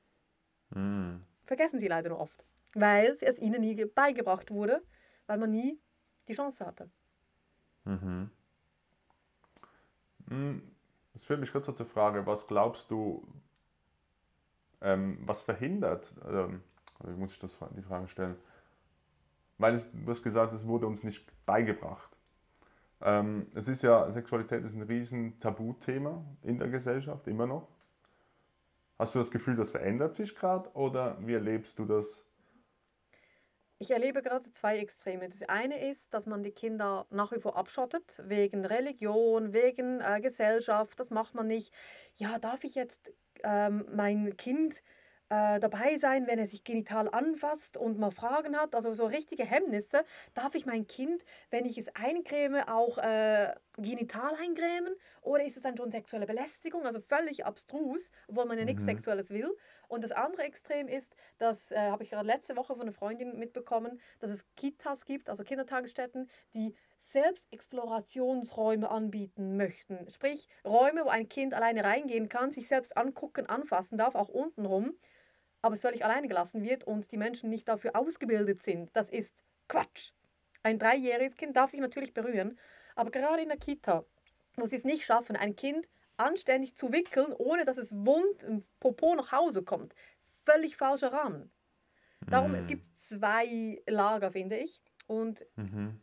Hm. 0.74 1.24
Vergessen 1.44 1.80
sie 1.80 1.88
leider 1.88 2.10
nur 2.10 2.20
oft, 2.20 2.44
weil 2.74 3.18
es 3.22 3.40
ihnen 3.40 3.62
nie 3.62 3.76
ge- 3.76 3.86
beigebracht 3.86 4.52
wurde, 4.52 4.84
weil 5.28 5.38
man 5.38 5.52
nie 5.52 5.80
die 6.28 6.34
Chance 6.34 6.66
hatte. 6.66 6.90
Mhm. 7.86 8.30
Hm, 10.30 10.62
Das 11.14 11.26
führt 11.26 11.40
mich 11.40 11.52
kurz 11.52 11.66
zur 11.66 11.86
Frage, 11.86 12.26
was 12.26 12.48
glaubst 12.48 12.92
du, 12.92 13.28
ähm, 14.82 15.18
was 15.26 15.42
verhindert, 15.42 16.14
ähm, 16.28 16.62
wie 17.04 17.12
muss 17.12 17.34
ich 17.34 17.40
das, 17.40 17.60
die 17.76 17.82
Frage 17.82 18.08
stellen, 18.08 18.36
weil 19.58 19.74
es, 19.74 19.90
du 19.92 20.08
hast 20.10 20.24
gesagt, 20.24 20.54
es 20.54 20.68
wurde 20.68 20.88
uns 20.88 21.04
nicht 21.04 21.26
beigebracht. 21.46 22.10
Ähm, 23.02 23.48
es 23.56 23.68
ist 23.68 23.84
ja, 23.84 24.10
Sexualität 24.12 24.64
ist 24.66 24.76
ein 24.76 24.84
riesen 24.84 25.40
Tabuthema 25.40 26.26
in 26.44 26.60
der 26.60 26.70
Gesellschaft, 26.70 27.28
immer 27.28 27.48
noch. 27.48 27.68
Hast 29.00 29.16
du 29.16 29.20
das 29.20 29.32
Gefühl, 29.32 29.56
das 29.56 29.72
verändert 29.72 30.14
sich 30.14 30.36
gerade 30.36 30.70
oder 30.76 31.18
wie 31.26 31.34
erlebst 31.34 31.80
du 31.80 31.86
das? 31.86 32.27
Ich 33.80 33.92
erlebe 33.92 34.24
gerade 34.24 34.52
zwei 34.54 34.80
Extreme. 34.80 35.30
Das 35.30 35.44
eine 35.44 35.92
ist, 35.92 36.12
dass 36.12 36.26
man 36.26 36.42
die 36.42 36.52
Kinder 36.52 37.06
nach 37.12 37.32
wie 37.32 37.40
vor 37.40 37.56
abschottet, 37.56 38.22
wegen 38.26 38.66
Religion, 38.66 39.54
wegen 39.54 40.02
äh, 40.02 40.20
Gesellschaft. 40.20 41.00
Das 41.00 41.12
macht 41.12 41.36
man 41.36 41.48
nicht. 41.48 41.72
Ja, 42.16 42.40
darf 42.40 42.64
ich 42.64 42.74
jetzt 42.74 43.14
ähm, 43.44 43.86
mein 43.94 44.36
Kind 44.36 44.82
äh, 45.30 45.60
dabei 45.60 45.98
sein, 45.98 46.28
wenn 46.28 46.40
er 46.40 46.48
sich 46.48 46.64
genital 46.64 47.10
anfasst 47.10 47.78
und 47.78 48.00
mal 48.00 48.12
Fragen 48.12 48.56
hat? 48.58 48.76
Also 48.76 48.94
so 48.94 49.06
richtige 49.06 49.46
Hemmnisse. 49.46 50.04
Darf 50.34 50.56
ich 50.56 50.66
mein 50.66 50.88
Kind, 50.88 51.24
wenn 51.50 51.66
ich 51.66 51.78
es 51.78 51.90
eincreme, 51.96 52.68
auch 52.68 52.98
äh, 52.98 53.54
genital 53.78 54.36
eincremen? 54.36 54.96
Oder 55.22 55.44
ist 55.46 55.58
es 55.58 55.64
dann 55.64 55.78
schon 55.78 55.92
sexuelle 55.92 56.26
Belästigung? 56.26 56.86
Also 56.86 57.00
völlig 57.00 57.46
abstrus, 57.46 58.12
obwohl 58.28 58.46
man 58.46 58.58
ja 58.58 58.66
nichts 58.66 58.84
Mhm. 58.84 58.86
Sexuelles 58.86 59.30
will. 59.32 59.56
Und 59.88 60.04
das 60.04 60.12
andere 60.12 60.44
Extrem 60.44 60.88
ist, 60.88 61.16
das 61.38 61.72
äh, 61.72 61.78
habe 61.78 62.04
ich 62.04 62.10
gerade 62.10 62.28
letzte 62.28 62.56
Woche 62.56 62.74
von 62.74 62.82
einer 62.82 62.92
Freundin 62.94 63.38
mitbekommen, 63.40 64.00
dass 64.20 64.30
es 64.32 64.46
Kitas 64.56 65.06
gibt, 65.06 65.30
also 65.30 65.44
Kindertagesstätten, 65.44 66.30
die 66.54 66.76
Selbstexplorationsräume 66.98 68.90
anbieten 68.90 69.56
möchten. 69.58 70.10
Sprich, 70.10 70.48
Räume, 70.66 71.06
wo 71.06 71.10
ein 71.10 71.30
Kind 71.30 71.54
alleine 71.54 71.84
reingehen 71.84 72.28
kann, 72.30 72.52
sich 72.52 72.68
selbst 72.68 72.98
angucken, 72.98 73.46
anfassen 73.48 73.98
darf, 73.98 74.16
auch 74.16 74.30
untenrum, 74.30 74.94
aber 75.62 75.74
es 75.74 75.82
völlig 75.82 76.04
alleine 76.06 76.28
gelassen 76.28 76.64
wird 76.64 76.84
und 76.86 77.12
die 77.12 77.18
Menschen 77.18 77.50
nicht 77.50 77.68
dafür 77.68 77.96
ausgebildet 77.96 78.64
sind. 78.64 78.90
Das 78.96 79.10
ist 79.10 79.36
Quatsch. 79.68 80.12
Ein 80.64 80.80
dreijähriges 80.80 81.36
Kind 81.36 81.56
darf 81.56 81.72
sich 81.72 81.80
natürlich 81.80 82.14
berühren, 82.14 82.60
aber 82.96 83.12
gerade 83.12 83.42
in 83.42 83.50
der 83.50 83.58
Kita, 83.58 84.06
wo 84.56 84.66
sie 84.66 84.76
es 84.78 84.84
nicht 84.84 85.06
schaffen, 85.06 85.36
ein 85.36 85.56
Kind 85.56 85.88
anständig 86.18 86.76
zu 86.76 86.92
wickeln, 86.92 87.34
ohne 87.34 87.66
dass 87.66 87.78
es 87.78 87.92
wund 87.94 88.44
im 88.44 88.64
Popo 88.80 89.16
nach 89.16 89.32
Hause 89.32 89.64
kommt. 89.64 89.94
Völlig 90.46 90.78
falscher 90.78 91.14
Rahmen. 91.14 91.52
Darum, 92.30 92.54
es 92.56 92.66
Hm. 92.66 92.68
gibt 92.68 92.86
zwei 93.00 93.82
Lager, 93.88 94.32
finde 94.32 94.58
ich. 94.58 94.82
Und 95.08 95.46
Mhm. 95.58 96.00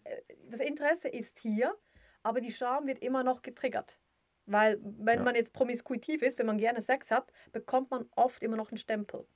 das 0.48 0.60
Interesse 0.60 1.08
ist 1.08 1.38
hier, 1.38 1.76
aber 2.22 2.40
die 2.40 2.52
Scham 2.52 2.86
wird 2.86 3.00
immer 3.00 3.24
noch 3.24 3.42
getriggert. 3.42 3.98
Weil 4.46 4.78
wenn 4.82 5.20
Ja. 5.20 5.24
man 5.24 5.34
jetzt 5.34 5.52
promiskuitiv 5.52 6.22
ist, 6.22 6.38
wenn 6.38 6.46
man 6.46 6.58
gerne 6.58 6.80
Sex 6.80 7.10
hat, 7.10 7.32
bekommt 7.52 7.90
man 7.90 8.08
oft 8.16 8.42
immer 8.42 8.56
noch 8.56 8.70
einen 8.70 8.78
Stempel. 8.78 9.26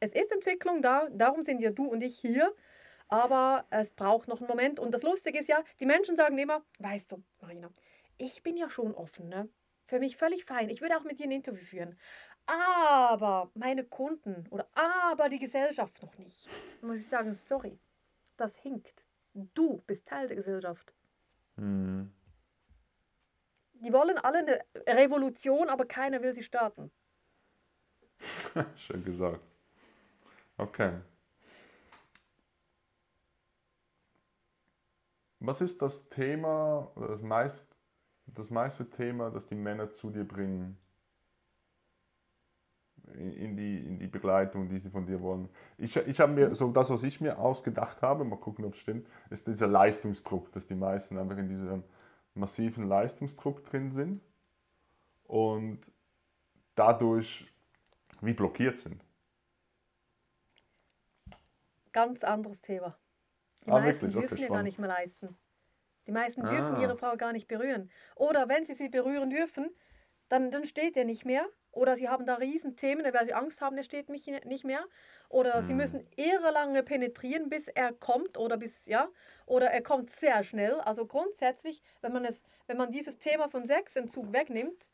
Es 0.00 0.12
ist 0.12 0.32
Entwicklung 0.32 0.80
da, 0.80 1.08
darum 1.10 1.42
sind 1.42 1.60
ja 1.60 1.70
du 1.70 1.84
und 1.86 2.02
ich 2.02 2.18
hier, 2.18 2.54
aber 3.08 3.66
es 3.70 3.90
braucht 3.90 4.28
noch 4.28 4.40
einen 4.40 4.48
Moment. 4.48 4.80
Und 4.80 4.92
das 4.92 5.02
Lustige 5.02 5.38
ist 5.38 5.48
ja, 5.48 5.62
die 5.78 5.86
Menschen 5.86 6.16
sagen 6.16 6.38
immer, 6.38 6.64
weißt 6.78 7.12
du, 7.12 7.22
Marina, 7.40 7.70
ich 8.16 8.42
bin 8.42 8.56
ja 8.56 8.70
schon 8.70 8.94
offen, 8.94 9.28
ne? 9.28 9.48
Für 9.84 9.98
mich 9.98 10.16
völlig 10.16 10.44
fein. 10.44 10.70
Ich 10.70 10.80
würde 10.80 10.96
auch 10.96 11.04
mit 11.04 11.18
dir 11.18 11.24
ein 11.24 11.32
Interview 11.32 11.64
führen. 11.64 11.98
Aber 12.46 13.50
meine 13.54 13.84
Kunden 13.84 14.46
oder 14.50 14.68
aber 14.74 15.28
die 15.28 15.38
Gesellschaft 15.38 16.00
noch 16.02 16.16
nicht. 16.16 16.48
Da 16.80 16.86
muss 16.86 17.00
ich 17.00 17.08
sagen, 17.08 17.34
sorry, 17.34 17.78
das 18.36 18.56
hinkt. 18.56 19.04
Du 19.34 19.82
bist 19.86 20.06
Teil 20.06 20.28
der 20.28 20.36
Gesellschaft. 20.36 20.94
Mhm. 21.56 22.12
Die 23.74 23.92
wollen 23.92 24.18
alle 24.18 24.38
eine 24.38 24.64
Revolution, 24.86 25.68
aber 25.68 25.84
keiner 25.86 26.22
will 26.22 26.32
sie 26.32 26.42
starten. 26.42 26.90
Schön 28.76 29.04
gesagt. 29.04 29.49
Okay. 30.60 30.92
Was 35.38 35.62
ist 35.62 35.80
das 35.80 36.08
Thema, 36.10 36.90
das, 36.96 37.22
meist, 37.22 37.66
das 38.26 38.50
meiste 38.50 38.88
Thema, 38.90 39.30
das 39.30 39.46
die 39.46 39.54
Männer 39.54 39.90
zu 39.90 40.10
dir 40.10 40.24
bringen? 40.24 40.76
In 43.14 43.32
in 43.32 43.56
die, 43.56 43.78
in 43.78 43.98
die 43.98 44.06
Begleitung, 44.06 44.68
die 44.68 44.78
sie 44.78 44.90
von 44.90 45.06
dir 45.06 45.20
wollen. 45.22 45.48
Ich, 45.78 45.96
ich 45.96 46.20
habe 46.20 46.32
mir, 46.32 46.54
so 46.54 46.70
das, 46.70 46.90
was 46.90 47.02
ich 47.04 47.22
mir 47.22 47.38
ausgedacht 47.38 48.02
habe, 48.02 48.24
mal 48.24 48.36
gucken, 48.36 48.66
ob 48.66 48.74
es 48.74 48.80
stimmt, 48.80 49.08
ist 49.30 49.46
dieser 49.46 49.66
Leistungsdruck, 49.66 50.52
dass 50.52 50.66
die 50.66 50.74
meisten 50.74 51.16
einfach 51.16 51.38
in 51.38 51.48
diesem 51.48 51.82
massiven 52.34 52.86
Leistungsdruck 52.86 53.64
drin 53.64 53.92
sind 53.92 54.20
und 55.24 55.80
dadurch 56.74 57.50
wie 58.20 58.34
blockiert 58.34 58.78
sind. 58.78 59.02
Ganz 61.92 62.24
anderes 62.24 62.60
Thema. 62.62 62.98
Die 63.66 63.70
Ah, 63.70 63.80
meisten 63.80 64.02
wirklich? 64.06 64.16
Okay, 64.16 64.28
dürfen 64.28 64.42
ja 64.42 64.48
gar 64.48 64.62
nicht 64.62 64.78
mehr 64.78 64.88
leisten. 64.88 65.38
Die 66.06 66.12
meisten 66.12 66.42
dürfen 66.42 66.76
Ah. 66.76 66.82
ihre 66.82 66.96
Frau 66.96 67.16
gar 67.16 67.32
nicht 67.32 67.48
berühren. 67.48 67.90
Oder 68.16 68.48
wenn 68.48 68.64
sie 68.64 68.74
sie 68.74 68.88
berühren 68.88 69.30
dürfen, 69.30 69.70
dann, 70.28 70.50
dann 70.50 70.64
steht 70.64 70.96
er 70.96 71.04
nicht 71.04 71.24
mehr. 71.24 71.46
Oder 71.72 71.96
sie 71.96 72.08
haben 72.08 72.26
da 72.26 72.34
riesen 72.36 72.76
Themen, 72.76 73.04
weil 73.12 73.26
sie 73.26 73.34
Angst 73.34 73.60
haben, 73.60 73.76
er 73.76 73.84
steht 73.84 74.08
mich 74.08 74.26
nicht 74.26 74.64
mehr. 74.64 74.84
Oder 75.28 75.62
sie 75.62 75.74
müssen 75.74 76.08
irre 76.16 76.50
lange 76.50 76.82
penetrieren, 76.82 77.48
bis 77.48 77.68
er 77.68 77.92
kommt 77.92 78.38
oder 78.38 78.56
bis, 78.56 78.86
ja, 78.86 79.08
oder 79.46 79.70
er 79.70 79.82
kommt 79.82 80.10
sehr 80.10 80.42
schnell. 80.42 80.74
Also 80.80 81.06
grundsätzlich, 81.06 81.82
wenn 82.00 82.12
man, 82.12 82.24
es, 82.24 82.42
wenn 82.66 82.76
man 82.76 82.90
dieses 82.90 83.18
Thema 83.18 83.48
von 83.48 83.66
Sexentzug 83.66 84.32
wegnimmt, 84.32 84.88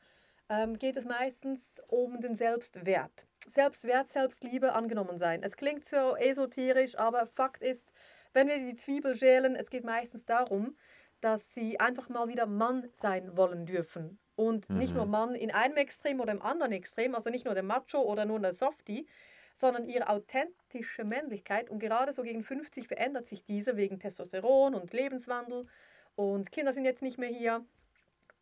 ähm, 0.48 0.78
geht 0.78 0.96
es 0.96 1.04
meistens 1.04 1.82
um 1.88 2.20
den 2.20 2.36
Selbstwert. 2.36 3.26
Selbstwert, 3.48 4.08
Selbstliebe, 4.08 4.72
angenommen 4.72 5.18
sein. 5.18 5.42
Es 5.42 5.56
klingt 5.56 5.84
so 5.84 6.16
esoterisch, 6.16 6.98
aber 6.98 7.26
Fakt 7.26 7.62
ist, 7.62 7.92
wenn 8.32 8.48
wir 8.48 8.58
die 8.58 8.76
Zwiebel 8.76 9.16
schälen, 9.16 9.56
es 9.56 9.70
geht 9.70 9.84
meistens 9.84 10.24
darum, 10.24 10.76
dass 11.20 11.54
sie 11.54 11.80
einfach 11.80 12.08
mal 12.08 12.28
wieder 12.28 12.46
Mann 12.46 12.88
sein 12.92 13.36
wollen 13.36 13.66
dürfen. 13.66 14.18
Und 14.34 14.68
mhm. 14.68 14.78
nicht 14.78 14.94
nur 14.94 15.06
mhm. 15.06 15.10
Mann 15.10 15.34
in 15.34 15.50
einem 15.50 15.76
Extrem 15.76 16.20
oder 16.20 16.32
im 16.32 16.42
anderen 16.42 16.72
Extrem, 16.72 17.14
also 17.14 17.30
nicht 17.30 17.44
nur 17.44 17.54
der 17.54 17.62
Macho 17.62 18.00
oder 18.02 18.24
nur 18.24 18.38
der 18.38 18.52
Softie, 18.52 19.06
sondern 19.54 19.86
ihre 19.86 20.08
authentische 20.08 21.04
Männlichkeit. 21.04 21.70
Und 21.70 21.78
gerade 21.78 22.12
so 22.12 22.22
gegen 22.22 22.42
50 22.42 22.88
verändert 22.88 23.26
sich 23.26 23.44
diese 23.44 23.76
wegen 23.76 23.98
Testosteron 23.98 24.74
und 24.74 24.92
Lebenswandel. 24.92 25.66
Und 26.14 26.52
Kinder 26.52 26.74
sind 26.74 26.84
jetzt 26.84 27.02
nicht 27.02 27.16
mehr 27.16 27.30
hier. 27.30 27.64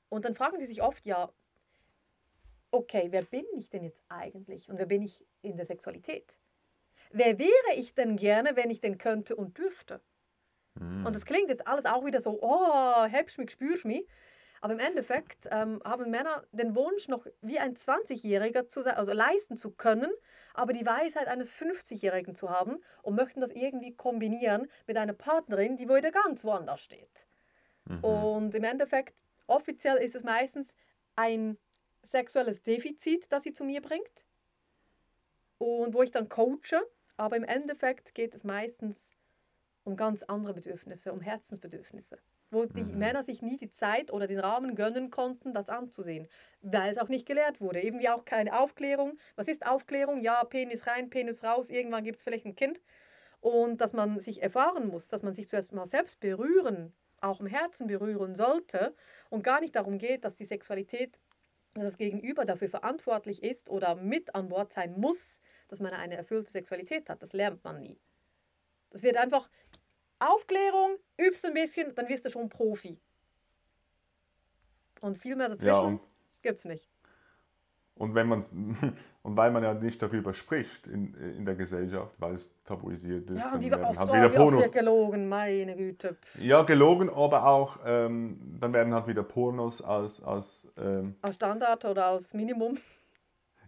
Und 0.08 0.24
dann 0.24 0.34
fragen 0.34 0.58
sie 0.58 0.66
sich 0.66 0.82
oft, 0.82 1.06
ja, 1.06 1.30
okay, 2.74 3.06
wer 3.10 3.22
bin 3.22 3.44
ich 3.56 3.70
denn 3.70 3.84
jetzt 3.84 4.02
eigentlich? 4.08 4.68
Und 4.68 4.78
wer 4.78 4.86
bin 4.86 5.02
ich 5.02 5.24
in 5.42 5.56
der 5.56 5.66
Sexualität? 5.66 6.36
Wer 7.10 7.38
wäre 7.38 7.74
ich 7.76 7.94
denn 7.94 8.16
gerne, 8.16 8.56
wenn 8.56 8.70
ich 8.70 8.80
denn 8.80 8.98
könnte 8.98 9.36
und 9.36 9.56
dürfte? 9.56 10.00
Mm. 10.74 11.06
Und 11.06 11.14
das 11.14 11.24
klingt 11.24 11.48
jetzt 11.48 11.66
alles 11.66 11.84
auch 11.84 12.04
wieder 12.04 12.20
so, 12.20 12.38
oh, 12.42 13.04
hebst 13.04 13.38
mich, 13.38 13.50
spürst 13.50 13.84
mich. 13.84 14.06
Aber 14.60 14.72
im 14.72 14.80
Endeffekt 14.80 15.46
ähm, 15.50 15.80
haben 15.84 16.10
Männer 16.10 16.42
den 16.52 16.74
Wunsch, 16.74 17.06
noch 17.08 17.26
wie 17.42 17.58
ein 17.58 17.76
20-Jähriger 17.76 18.66
zu 18.66 18.82
sein, 18.82 18.94
also 18.94 19.12
leisten 19.12 19.58
zu 19.58 19.70
können, 19.70 20.10
aber 20.54 20.72
die 20.72 20.86
Weisheit 20.86 21.28
eines 21.28 21.48
50-Jährigen 21.50 22.34
zu 22.34 22.48
haben 22.48 22.82
und 23.02 23.14
möchten 23.14 23.42
das 23.42 23.50
irgendwie 23.50 23.94
kombinieren 23.94 24.66
mit 24.86 24.96
einer 24.96 25.12
Partnerin, 25.12 25.76
die 25.76 25.86
wieder 25.86 26.10
ganz 26.10 26.44
woanders 26.44 26.80
steht. 26.80 27.26
Mhm. 27.84 28.04
Und 28.04 28.54
im 28.54 28.64
Endeffekt, 28.64 29.22
offiziell 29.46 29.98
ist 29.98 30.14
es 30.16 30.24
meistens 30.24 30.72
ein 31.14 31.58
sexuelles 32.04 32.62
Defizit, 32.62 33.30
das 33.30 33.44
sie 33.44 33.52
zu 33.52 33.64
mir 33.64 33.80
bringt 33.80 34.24
und 35.58 35.94
wo 35.94 36.02
ich 36.02 36.10
dann 36.10 36.28
coache, 36.28 36.80
aber 37.16 37.36
im 37.36 37.44
Endeffekt 37.44 38.14
geht 38.14 38.34
es 38.34 38.44
meistens 38.44 39.10
um 39.84 39.96
ganz 39.96 40.22
andere 40.22 40.54
Bedürfnisse, 40.54 41.12
um 41.12 41.20
Herzensbedürfnisse 41.20 42.18
wo 42.54 42.64
die 42.64 42.84
mhm. 42.84 42.98
Männer 42.98 43.22
sich 43.22 43.42
nie 43.42 43.58
die 43.58 43.70
Zeit 43.70 44.10
oder 44.12 44.26
den 44.26 44.38
Rahmen 44.38 44.74
gönnen 44.74 45.10
konnten, 45.10 45.52
das 45.52 45.68
anzusehen, 45.68 46.28
weil 46.62 46.90
es 46.90 46.98
auch 46.98 47.08
nicht 47.08 47.26
gelehrt 47.26 47.60
wurde. 47.60 47.82
Eben 47.82 47.98
wie 47.98 48.08
auch 48.08 48.24
keine 48.24 48.58
Aufklärung. 48.58 49.18
Was 49.36 49.48
ist 49.48 49.66
Aufklärung? 49.66 50.22
Ja, 50.22 50.44
Penis 50.44 50.86
rein, 50.86 51.10
Penis 51.10 51.44
raus, 51.44 51.68
irgendwann 51.68 52.04
gibt 52.04 52.18
es 52.18 52.24
vielleicht 52.24 52.46
ein 52.46 52.56
Kind. 52.56 52.80
Und 53.40 53.82
dass 53.82 53.92
man 53.92 54.20
sich 54.20 54.42
erfahren 54.42 54.88
muss, 54.88 55.08
dass 55.08 55.22
man 55.22 55.34
sich 55.34 55.48
zuerst 55.48 55.72
mal 55.72 55.84
selbst 55.84 56.20
berühren, 56.20 56.94
auch 57.20 57.40
im 57.40 57.46
Herzen 57.46 57.86
berühren 57.86 58.34
sollte 58.34 58.94
und 59.28 59.42
gar 59.42 59.60
nicht 59.60 59.76
darum 59.76 59.98
geht, 59.98 60.24
dass 60.24 60.34
die 60.34 60.46
Sexualität, 60.46 61.18
dass 61.74 61.84
das 61.84 61.96
Gegenüber 61.98 62.44
dafür 62.44 62.68
verantwortlich 62.68 63.42
ist 63.42 63.68
oder 63.68 63.96
mit 63.96 64.34
an 64.34 64.48
Bord 64.48 64.72
sein 64.72 64.98
muss, 64.98 65.40
dass 65.68 65.80
man 65.80 65.92
eine 65.92 66.16
erfüllte 66.16 66.50
Sexualität 66.50 67.08
hat. 67.08 67.22
Das 67.22 67.32
lernt 67.32 67.62
man 67.64 67.80
nie. 67.80 67.98
Das 68.90 69.02
wird 69.02 69.16
einfach 69.16 69.50
Aufklärung, 70.20 70.98
übst 71.20 71.44
ein 71.44 71.54
bisschen, 71.54 71.94
dann 71.94 72.08
wirst 72.08 72.24
du 72.24 72.30
schon 72.30 72.48
Profi. 72.48 73.00
Und 75.00 75.18
viel 75.18 75.36
mehr 75.36 75.48
dazwischen 75.48 75.94
ja, 75.94 76.00
gibt 76.42 76.60
es 76.60 76.64
nicht. 76.64 76.93
Und, 77.96 78.14
wenn 78.14 78.30
und 79.22 79.36
weil 79.36 79.52
man 79.52 79.62
ja 79.62 79.72
nicht 79.72 80.02
darüber 80.02 80.32
spricht 80.32 80.88
in, 80.88 81.14
in 81.14 81.44
der 81.44 81.54
Gesellschaft, 81.54 82.14
weil 82.18 82.34
es 82.34 82.52
tabuisiert 82.64 83.30
ist. 83.30 83.38
Ja, 83.38 83.54
und 83.54 83.62
die 83.62 83.70
werden 83.70 83.84
oft, 83.84 83.98
halt 83.98 84.12
wieder 84.12 84.32
oh, 84.32 84.36
Pornos. 84.36 84.70
gelogen, 84.72 85.28
meine 85.28 85.76
Güte. 85.76 86.16
Ja, 86.40 86.62
gelogen, 86.62 87.08
aber 87.08 87.46
auch, 87.46 87.78
ähm, 87.86 88.58
dann 88.60 88.72
werden 88.72 88.92
halt 88.92 89.06
wieder 89.06 89.22
Pornos 89.22 89.80
als... 89.80 90.22
Als, 90.22 90.66
ähm, 90.76 91.14
als 91.22 91.36
Standard 91.36 91.84
oder 91.84 92.06
als 92.06 92.34
Minimum. 92.34 92.76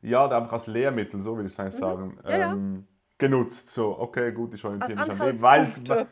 Ja, 0.02 0.28
einfach 0.28 0.52
als 0.52 0.66
Lehrmittel, 0.66 1.20
so 1.20 1.36
würde 1.36 1.48
ich 1.48 1.58
es 1.58 1.76
sagen, 1.76 2.18
mhm. 2.24 2.30
ja, 2.30 2.52
ähm, 2.52 2.74
ja. 2.74 2.82
genutzt. 3.18 3.70
So, 3.70 3.98
okay, 3.98 4.32
gut, 4.32 4.54
ich 4.54 4.64
orientiere 4.64 5.06
mich 5.06 5.20
an 5.20 5.86
dem. 5.86 6.06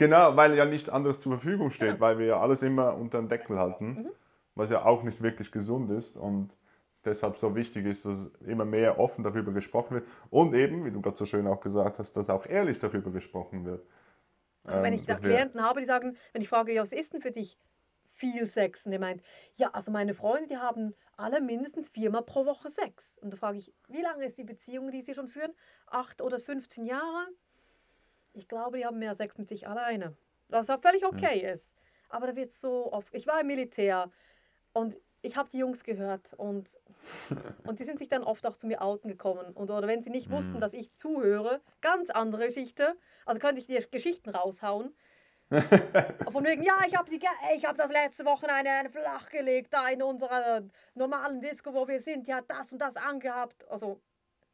Genau, 0.00 0.34
weil 0.34 0.54
ja 0.54 0.64
nichts 0.64 0.88
anderes 0.88 1.18
zur 1.18 1.32
Verfügung 1.32 1.68
steht, 1.68 1.90
genau. 1.90 2.00
weil 2.00 2.18
wir 2.18 2.24
ja 2.24 2.40
alles 2.40 2.62
immer 2.62 2.96
unter 2.96 3.18
den 3.18 3.28
Deckel 3.28 3.58
halten, 3.58 3.86
mhm. 3.86 4.08
was 4.54 4.70
ja 4.70 4.82
auch 4.86 5.02
nicht 5.02 5.22
wirklich 5.22 5.52
gesund 5.52 5.90
ist 5.90 6.16
und 6.16 6.56
deshalb 7.04 7.36
so 7.36 7.54
wichtig 7.54 7.86
ist, 7.86 8.04
dass 8.04 8.30
immer 8.46 8.64
mehr 8.64 8.98
offen 8.98 9.24
darüber 9.24 9.52
gesprochen 9.52 9.96
wird 9.96 10.06
und 10.30 10.54
eben, 10.54 10.84
wie 10.84 10.90
du 10.90 11.00
gerade 11.00 11.16
so 11.16 11.24
schön 11.24 11.46
auch 11.46 11.60
gesagt 11.60 11.98
hast, 11.98 12.12
dass 12.16 12.30
auch 12.30 12.46
ehrlich 12.46 12.78
darüber 12.78 13.10
gesprochen 13.10 13.64
wird. 13.64 13.84
Also 14.64 14.82
wenn 14.82 14.92
ähm, 14.92 14.98
ich 14.98 15.06
da 15.06 15.14
Klienten 15.14 15.62
habe, 15.62 15.80
die 15.80 15.86
sagen, 15.86 16.16
wenn 16.32 16.42
ich 16.42 16.48
frage, 16.48 16.72
ja, 16.72 16.82
was 16.82 16.92
ist 16.92 17.12
denn 17.12 17.20
für 17.20 17.30
dich 17.30 17.56
viel 18.04 18.46
Sex? 18.46 18.84
Und 18.84 18.92
der 18.92 19.00
meint, 19.00 19.22
ja, 19.54 19.70
also 19.70 19.90
meine 19.90 20.14
Freunde, 20.14 20.48
die 20.48 20.56
haben 20.58 20.94
alle 21.16 21.40
mindestens 21.40 21.88
viermal 21.88 22.22
pro 22.22 22.44
Woche 22.44 22.68
Sex. 22.68 23.16
Und 23.20 23.32
da 23.32 23.36
frage 23.36 23.58
ich, 23.58 23.72
wie 23.88 24.02
lange 24.02 24.26
ist 24.26 24.36
die 24.38 24.44
Beziehung, 24.44 24.90
die 24.90 25.02
sie 25.02 25.14
schon 25.14 25.28
führen? 25.28 25.52
Acht 25.86 26.20
oder 26.20 26.38
15 26.38 26.84
Jahre? 26.84 27.26
Ich 28.32 28.48
glaube, 28.48 28.76
die 28.78 28.86
haben 28.86 28.98
mehr 28.98 29.14
Sex 29.14 29.38
mit 29.38 29.48
sich 29.48 29.66
alleine. 29.66 30.16
Was 30.48 30.70
auch 30.70 30.80
völlig 30.80 31.02
hm. 31.02 31.10
okay 31.14 31.42
mhm. 31.42 31.54
ist. 31.54 31.74
Aber 32.08 32.26
da 32.26 32.36
wird 32.36 32.50
so 32.50 32.92
oft. 32.92 33.14
Ich 33.14 33.26
war 33.26 33.40
im 33.40 33.46
Militär 33.46 34.10
und 34.72 34.98
ich 35.22 35.36
habe 35.36 35.48
die 35.50 35.58
Jungs 35.58 35.84
gehört 35.84 36.32
und, 36.34 36.78
und 37.66 37.78
die 37.78 37.84
sind 37.84 37.98
sich 37.98 38.08
dann 38.08 38.22
oft 38.22 38.46
auch 38.46 38.56
zu 38.56 38.66
mir 38.66 38.82
outen 38.82 39.08
gekommen. 39.08 39.52
Und, 39.52 39.70
oder 39.70 39.86
wenn 39.86 40.02
sie 40.02 40.10
nicht 40.10 40.30
wussten, 40.30 40.54
mhm. 40.54 40.60
dass 40.60 40.72
ich 40.72 40.92
zuhöre, 40.94 41.60
ganz 41.80 42.10
andere 42.10 42.46
Geschichte. 42.46 42.96
Also 43.26 43.40
könnte 43.40 43.60
ich 43.60 43.66
dir 43.66 43.84
Geschichten 43.86 44.30
raushauen. 44.30 44.94
Von 46.30 46.46
wegen, 46.46 46.62
ja, 46.62 46.78
ich 46.86 46.96
habe 46.96 47.10
hab 47.10 47.76
das 47.76 47.90
letzte 47.90 48.24
Wochenende 48.24 48.88
flachgelegt, 48.90 49.72
da 49.72 49.88
in 49.88 50.00
unserer 50.00 50.62
normalen 50.94 51.40
Disco, 51.40 51.74
wo 51.74 51.88
wir 51.88 52.00
sind. 52.00 52.28
Die 52.28 52.34
hat 52.34 52.44
das 52.48 52.72
und 52.72 52.78
das 52.78 52.96
angehabt. 52.96 53.68
Also, 53.68 54.00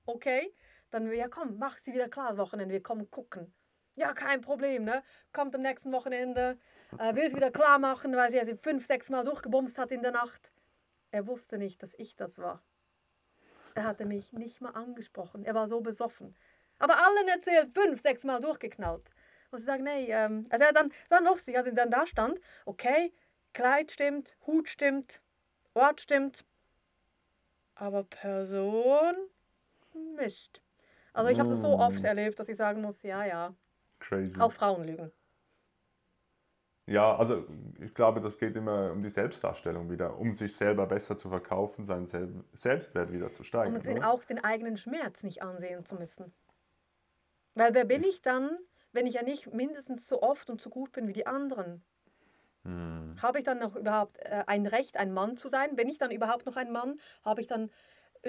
okay. 0.07 0.55
Dann, 0.91 1.13
ja 1.13 1.29
komm, 1.29 1.59
mach 1.59 1.77
sie 1.79 1.93
wieder 1.93 2.09
klar 2.09 2.29
das 2.29 2.39
Wochenende, 2.39 2.73
wir 2.73 2.83
kommen 2.83 3.11
gucken. 3.11 3.53
Ja, 3.97 4.13
kein 4.13 4.41
Problem, 4.41 4.85
ne? 4.85 5.03
Kommt 5.33 5.55
am 5.55 5.63
nächsten 5.63 5.91
Wochenende, 5.93 6.59
äh, 6.99 7.15
will 7.15 7.25
es 7.25 7.35
wieder 7.35 7.51
klar 7.51 7.79
machen, 7.79 8.15
weil 8.15 8.31
sie 8.31 8.43
sie 8.45 8.57
fünf, 8.57 8.87
sechs 8.87 9.09
Mal 9.09 9.25
durchgebumst 9.25 9.79
hat 9.79 9.91
in 9.91 10.03
der 10.03 10.13
Nacht. 10.13 10.53
Er 11.11 11.27
wusste 11.27 11.59
nicht, 11.59 11.83
dass 11.83 11.95
ich 11.95 12.16
das 12.16 12.38
war. 12.38 12.62
Er 13.75 13.85
hatte 13.85 14.07
mich 14.07 14.33
nicht 14.33 14.61
mal 14.61 14.71
angesprochen. 14.71 15.45
Er 15.45 15.55
war 15.55 15.69
so 15.69 15.81
besoffen. 15.81 16.35
Aber 16.79 16.97
allen 16.97 17.29
erzählt, 17.29 17.73
fünf, 17.75 18.01
sechs 18.01 18.25
Mal 18.25 18.40
durchgeknallt. 18.40 19.11
Und 19.51 19.59
sie 19.59 19.64
sagen, 19.64 19.85
nee, 19.85 20.11
ähm, 20.11 20.47
also 20.51 20.64
er 20.64 20.73
dann, 20.73 20.92
dann 21.09 21.25
lustig, 21.25 21.57
als 21.57 21.66
er 21.66 21.75
dann 21.75 21.90
da 21.90 22.07
stand, 22.07 22.40
okay, 22.64 23.12
Kleid 23.53 23.90
stimmt, 23.90 24.37
Hut 24.47 24.69
stimmt, 24.69 25.23
Ort 25.73 26.01
stimmt, 26.01 26.45
aber 27.75 28.05
Person 28.05 29.14
mischt. 30.16 30.61
Also 31.12 31.31
ich 31.31 31.38
habe 31.38 31.49
das 31.49 31.62
so 31.62 31.79
oft 31.79 32.03
mm. 32.03 32.07
erlebt, 32.07 32.38
dass 32.38 32.49
ich 32.49 32.57
sagen 32.57 32.83
muss, 32.83 33.03
ja, 33.03 33.25
ja, 33.25 33.55
Crazy. 33.99 34.38
Auch 34.40 34.53
Frauen 34.53 34.87
lügen. 34.87 35.11
Ja, 36.87 37.16
also 37.16 37.44
ich 37.81 37.94
glaube, 37.94 38.20
das 38.20 38.38
geht 38.38 38.55
immer 38.55 38.92
um 38.92 39.03
die 39.03 39.09
Selbstdarstellung 39.09 39.90
wieder, 39.90 40.18
um 40.18 40.33
sich 40.33 40.55
selber 40.55 40.87
besser 40.87 41.18
zu 41.18 41.29
verkaufen, 41.29 41.85
seinen 41.85 42.07
Selbstwert 42.53 43.12
wieder 43.12 43.33
zu 43.33 43.42
steigern. 43.42 43.75
Und 43.75 43.85
den, 43.85 44.05
auch 44.05 44.22
den 44.22 44.42
eigenen 44.42 44.77
Schmerz 44.77 45.25
nicht 45.25 45.42
ansehen 45.42 45.85
zu 45.85 45.96
müssen. 45.96 46.33
Weil 47.55 47.75
wer 47.75 47.85
bin 47.85 48.05
ich 48.05 48.22
dann, 48.22 48.57
wenn 48.92 49.07
ich 49.07 49.14
ja 49.14 49.22
nicht 49.22 49.53
mindestens 49.53 50.07
so 50.07 50.22
oft 50.22 50.49
und 50.49 50.61
so 50.61 50.70
gut 50.70 50.92
bin 50.92 51.09
wie 51.09 51.12
die 51.12 51.27
anderen? 51.27 51.83
Hm. 52.62 53.16
Habe 53.20 53.38
ich 53.38 53.44
dann 53.44 53.59
noch 53.59 53.75
überhaupt 53.75 54.18
äh, 54.18 54.44
ein 54.46 54.66
Recht, 54.66 54.96
ein 54.96 55.12
Mann 55.12 55.37
zu 55.37 55.49
sein? 55.49 55.75
Bin 55.75 55.88
ich 55.88 55.99
dann 55.99 56.12
überhaupt 56.12 56.46
noch 56.46 56.57
ein 56.57 56.70
Mann? 56.70 57.01
Habe 57.25 57.40
ich 57.40 57.49
dann 57.49 57.70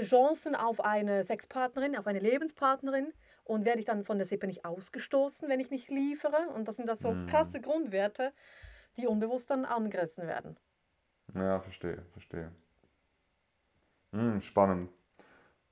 Chancen 0.02 0.56
auf 0.56 0.80
eine 0.82 1.24
Sexpartnerin, 1.24 1.98
auf 1.98 2.08
eine 2.08 2.20
Lebenspartnerin? 2.20 3.14
Und 3.44 3.64
werde 3.64 3.80
ich 3.80 3.86
dann 3.86 4.04
von 4.04 4.18
der 4.18 4.28
Sippe 4.28 4.46
nicht 4.46 4.66
ausgestoßen, 4.66 5.48
wenn 5.48 5.62
ich 5.62 5.72
nicht 5.72 5.90
liefere? 5.90 6.50
Und 6.54 6.68
das 6.68 6.76
sind 6.76 6.88
das 6.88 7.00
so 7.00 7.12
mhm. 7.12 7.28
krasse 7.28 7.62
Grundwerte, 7.62 8.34
die 8.98 9.08
unbewusst 9.08 9.50
dann 9.50 9.64
angerissen 9.64 10.28
werden. 10.28 10.58
Ja, 11.34 11.62
verstehe, 11.62 12.04
verstehe. 12.12 12.52
Mhm, 14.12 14.42
spannend. 14.42 14.92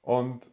Und 0.02 0.52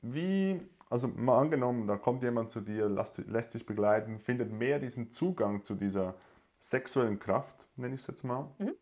wie, 0.00 0.60
also 0.88 1.08
mal 1.08 1.38
angenommen, 1.38 1.86
da 1.86 1.96
kommt 1.96 2.22
jemand 2.22 2.50
zu 2.50 2.60
dir, 2.60 2.88
lässt, 2.88 3.18
lässt 3.18 3.54
dich 3.54 3.66
begleiten, 3.66 4.18
findet 4.18 4.52
mehr 4.52 4.78
diesen 4.78 5.10
Zugang 5.10 5.64
zu 5.64 5.74
dieser 5.74 6.14
sexuellen 6.60 7.18
Kraft, 7.18 7.68
nenne 7.76 7.94
ich 7.94 8.02
es 8.02 8.06
jetzt 8.06 8.24
mal. 8.24 8.54
Mhm. 8.58 8.74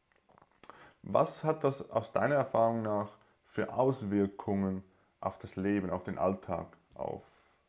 Was 1.02 1.44
hat 1.44 1.64
das 1.64 1.90
aus 1.90 2.12
deiner 2.12 2.34
Erfahrung 2.36 2.82
nach 2.82 3.10
für 3.46 3.72
Auswirkungen 3.72 4.84
auf 5.20 5.38
das 5.38 5.56
Leben, 5.56 5.90
auf 5.90 6.04
den 6.04 6.18
Alltag 6.18 6.66
auf, 6.94 7.22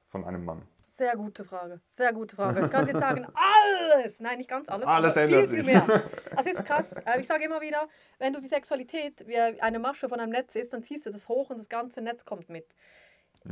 von 0.09 0.25
einem 0.25 0.45
Mann? 0.45 0.61
Sehr 0.89 1.15
gute 1.15 1.45
Frage. 1.45 1.79
Sehr 1.97 2.11
gute 2.13 2.35
Frage. 2.35 2.65
Ich 2.65 2.69
kann 2.71 2.85
jetzt 2.85 2.99
sagen, 2.99 3.25
alles. 3.33 4.19
Nein, 4.19 4.37
nicht 4.37 4.49
ganz 4.49 4.67
alles. 4.69 4.85
Alles 4.85 5.13
aber 5.13 5.21
ändert 5.23 5.47
viel, 5.49 5.63
sich. 5.63 5.65
viel 5.65 5.73
mehr. 5.87 6.03
Das 6.35 6.45
ist 6.45 6.63
krass. 6.65 6.91
Äh, 7.05 7.21
Ich 7.21 7.27
sage 7.27 7.45
immer 7.45 7.61
wieder, 7.61 7.87
wenn 8.19 8.33
du 8.33 8.41
die 8.41 8.47
Sexualität 8.47 9.25
wie 9.27 9.37
eine 9.39 9.79
Masche 9.79 10.09
von 10.09 10.19
einem 10.19 10.31
Netz 10.31 10.55
ist, 10.55 10.73
dann 10.73 10.83
ziehst 10.83 11.05
du 11.05 11.11
das 11.11 11.29
hoch 11.29 11.49
und 11.49 11.57
das 11.57 11.69
ganze 11.69 12.01
Netz 12.01 12.25
kommt 12.25 12.49
mit. 12.49 12.65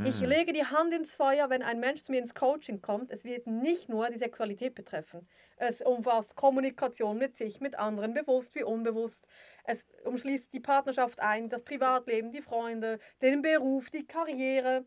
Ich 0.04 0.20
lege 0.20 0.52
die 0.52 0.64
Hand 0.64 0.94
ins 0.94 1.14
Feuer, 1.14 1.50
wenn 1.50 1.62
ein 1.62 1.80
Mensch 1.80 2.04
zu 2.04 2.12
mir 2.12 2.20
ins 2.20 2.34
Coaching 2.34 2.80
kommt. 2.80 3.10
Es 3.10 3.24
wird 3.24 3.48
nicht 3.48 3.88
nur 3.88 4.08
die 4.08 4.18
Sexualität 4.18 4.76
betreffen. 4.76 5.26
Es 5.56 5.82
umfasst 5.82 6.36
Kommunikation 6.36 7.18
mit 7.18 7.36
sich, 7.36 7.60
mit 7.60 7.76
anderen, 7.76 8.14
bewusst 8.14 8.54
wie 8.54 8.62
unbewusst. 8.62 9.26
Es 9.64 9.84
umschließt 10.04 10.52
die 10.54 10.60
Partnerschaft 10.60 11.18
ein, 11.18 11.48
das 11.48 11.64
Privatleben, 11.64 12.30
die 12.30 12.40
Freunde, 12.40 13.00
den 13.20 13.42
Beruf, 13.42 13.90
die 13.90 14.06
Karriere. 14.06 14.84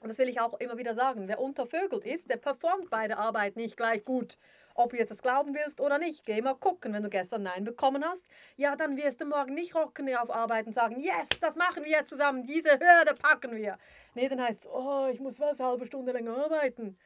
Und 0.00 0.08
das 0.08 0.18
will 0.18 0.28
ich 0.28 0.40
auch 0.40 0.54
immer 0.60 0.78
wieder 0.78 0.94
sagen. 0.94 1.26
Wer 1.26 1.40
untervögelt 1.40 2.04
ist, 2.04 2.30
der 2.30 2.36
performt 2.36 2.90
bei 2.90 3.08
der 3.08 3.18
Arbeit 3.18 3.56
nicht 3.56 3.76
gleich 3.76 4.04
gut. 4.04 4.38
Ob 4.74 4.90
du 4.90 4.96
jetzt 4.96 5.10
das 5.10 5.22
glauben 5.22 5.54
willst 5.54 5.80
oder 5.80 5.98
nicht, 5.98 6.26
geh 6.26 6.42
mal 6.42 6.54
gucken. 6.54 6.92
Wenn 6.92 7.04
du 7.04 7.08
gestern 7.08 7.44
Nein 7.44 7.64
bekommen 7.64 8.04
hast, 8.04 8.26
ja, 8.56 8.74
dann 8.74 8.96
wirst 8.96 9.20
du 9.20 9.24
morgen 9.24 9.54
nicht 9.54 9.74
rocken 9.74 10.14
auf 10.16 10.34
Arbeit 10.34 10.66
und 10.66 10.74
sagen, 10.74 10.98
yes, 10.98 11.28
das 11.40 11.54
machen 11.54 11.84
wir 11.84 11.90
jetzt 11.90 12.10
zusammen, 12.10 12.42
diese 12.42 12.72
Hürde 12.72 13.14
packen 13.20 13.54
wir. 13.56 13.78
Nee, 14.14 14.28
dann 14.28 14.42
heißt 14.42 14.62
es, 14.62 14.66
oh, 14.66 15.08
ich 15.12 15.20
muss 15.20 15.38
was, 15.38 15.60
halbe 15.60 15.86
Stunde 15.86 16.12
länger 16.12 16.36
arbeiten. 16.36 16.98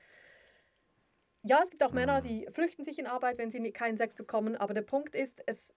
Ja, 1.43 1.61
es 1.63 1.71
gibt 1.71 1.83
auch 1.83 1.93
Männer, 1.93 2.21
die 2.21 2.47
flüchten 2.51 2.85
sich 2.85 2.99
in 2.99 3.07
Arbeit, 3.07 3.39
wenn 3.39 3.51
sie 3.51 3.71
keinen 3.71 3.97
Sex 3.97 4.15
bekommen. 4.15 4.57
Aber 4.57 4.75
der 4.75 4.83
Punkt 4.83 5.15
ist, 5.15 5.43
es, 5.47 5.73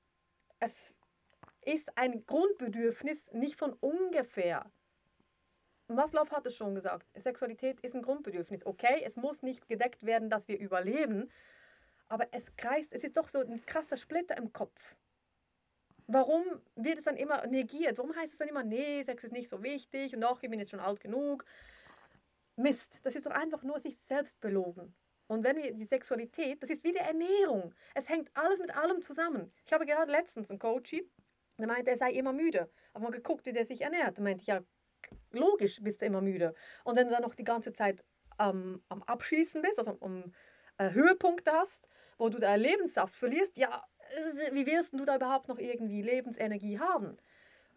es 0.59 0.93
ist 1.61 1.97
ein 1.97 2.25
Grundbedürfnis, 2.25 3.31
nicht 3.33 3.57
von 3.57 3.73
ungefähr. 3.73 4.65
Maslow 5.87 6.29
hat 6.31 6.45
es 6.45 6.55
schon 6.55 6.73
gesagt, 6.73 7.05
Sexualität 7.15 7.79
ist 7.81 7.95
ein 7.95 8.01
Grundbedürfnis. 8.01 8.65
Okay, 8.65 9.03
es 9.05 9.17
muss 9.17 9.43
nicht 9.43 9.67
gedeckt 9.67 10.05
werden, 10.05 10.29
dass 10.29 10.47
wir 10.47 10.57
überleben, 10.57 11.29
aber 12.11 12.27
es 12.31 12.53
kreist, 12.57 12.91
es 12.91 13.05
ist 13.05 13.15
doch 13.15 13.29
so 13.29 13.39
ein 13.39 13.65
krasser 13.65 13.95
Splitter 13.95 14.35
im 14.35 14.51
Kopf. 14.51 14.97
Warum 16.07 16.43
wird 16.75 16.97
es 16.97 17.05
dann 17.05 17.15
immer 17.15 17.47
negiert? 17.47 17.97
Warum 17.97 18.13
heißt 18.13 18.33
es 18.33 18.37
dann 18.37 18.49
immer, 18.49 18.65
nee, 18.65 19.01
Sex 19.03 19.23
ist 19.23 19.31
nicht 19.31 19.47
so 19.47 19.63
wichtig 19.63 20.13
und 20.13 20.19
doch, 20.19 20.43
ich 20.43 20.49
bin 20.49 20.59
jetzt 20.59 20.71
schon 20.71 20.81
alt 20.81 20.99
genug? 20.99 21.45
Mist, 22.57 22.99
das 23.05 23.15
ist 23.15 23.25
doch 23.25 23.31
einfach 23.31 23.63
nur 23.63 23.79
sich 23.79 23.97
selbst 24.09 24.41
belogen. 24.41 24.93
Und 25.27 25.45
wenn 25.45 25.55
wir 25.55 25.73
die 25.73 25.85
Sexualität, 25.85 26.61
das 26.61 26.69
ist 26.69 26.83
wie 26.83 26.91
die 26.91 26.97
Ernährung. 26.97 27.73
Es 27.95 28.09
hängt 28.09 28.29
alles 28.33 28.59
mit 28.59 28.75
allem 28.75 29.01
zusammen. 29.01 29.53
Ich 29.63 29.71
habe 29.71 29.85
gerade 29.85 30.11
letztens 30.11 30.49
einen 30.49 30.59
Coachy, 30.59 31.09
der 31.57 31.67
meinte, 31.67 31.91
er 31.91 31.97
sei 31.97 32.11
immer 32.11 32.33
müde. 32.33 32.69
Aber 32.91 33.05
mal 33.05 33.11
geguckt, 33.11 33.45
wie 33.45 33.53
der 33.53 33.65
sich 33.65 33.79
ernährt. 33.79 34.17
Da 34.17 34.21
meinte 34.21 34.41
ich, 34.41 34.47
ja, 34.47 34.61
logisch 35.31 35.81
bist 35.81 36.01
du 36.01 36.07
immer 36.07 36.19
müde. 36.19 36.53
Und 36.83 36.97
wenn 36.97 37.07
du 37.07 37.13
dann 37.13 37.23
noch 37.23 37.35
die 37.35 37.45
ganze 37.45 37.71
Zeit 37.71 38.03
am 38.37 38.83
am 38.89 39.01
Abschießen 39.03 39.61
bist, 39.61 39.79
also 39.79 39.95
um 40.01 40.23
äh, 40.23 40.31
Höhepunkte 40.89 41.51
hast, 41.51 41.87
wo 42.17 42.29
du 42.29 42.39
deinen 42.39 42.61
Lebenssaft 42.61 43.15
verlierst, 43.15 43.57
ja, 43.57 43.83
äh, 44.11 44.53
wie 44.53 44.65
willst 44.65 44.93
du 44.93 45.05
da 45.05 45.15
überhaupt 45.15 45.47
noch 45.47 45.59
irgendwie 45.59 46.01
Lebensenergie 46.01 46.79
haben? 46.79 47.17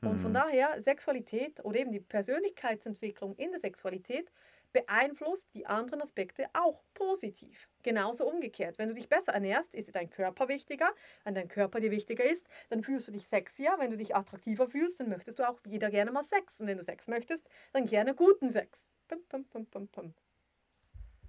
Und 0.05 0.19
von 0.19 0.35
daher, 0.35 0.83
Sexualität 0.83 1.64
oder 1.64 1.79
eben 1.79 1.93
die 1.93 2.01
Persönlichkeitsentwicklung 2.01 3.35
in 3.37 3.51
der 3.53 3.61
Sexualität 3.61 4.31
beeinflusst 4.73 5.55
die 5.55 5.67
anderen 5.67 6.03
Aspekte 6.03 6.47
auch 6.53 6.83
positiv. 6.95 7.69
Genauso 7.83 8.29
umgekehrt. 8.29 8.77
Wenn 8.77 8.88
du 8.88 8.95
dich 8.95 9.09
besser 9.09 9.33
ernährst, 9.33 9.73
ist 9.73 9.95
dein 9.95 10.11
Körper 10.11 10.49
wichtiger. 10.49 10.90
Wenn 11.23 11.35
dein 11.35 11.49
Körper 11.49 11.81
dir 11.81 11.93
wichtiger 11.93 12.25
ist, 12.25 12.47
dann 12.71 12.83
fühlst 12.83 13.09
du 13.09 13.12
dich 13.12 13.27
sexier. 13.27 13.77
Wenn 13.79 13.93
du 13.93 13.97
dich 13.97 14.17
attraktiver 14.17 14.69
fühlst, 14.69 15.01
dann 15.01 15.09
möchtest 15.09 15.38
du 15.38 15.49
auch 15.49 15.59
wieder 15.64 15.90
gerne 15.90 16.11
mal 16.11 16.25
Sex. 16.25 16.61
Und 16.61 16.67
wenn 16.67 16.77
du 16.77 16.83
Sex 16.83 17.07
möchtest, 17.07 17.49
dann 17.73 17.87
gerne 17.87 18.14
guten 18.14 18.51
Sex. 18.51 18.90
Pum, 19.07 19.21
pum, 19.29 19.45
pum, 19.45 19.67
pum, 19.67 19.88
pum. 19.88 20.14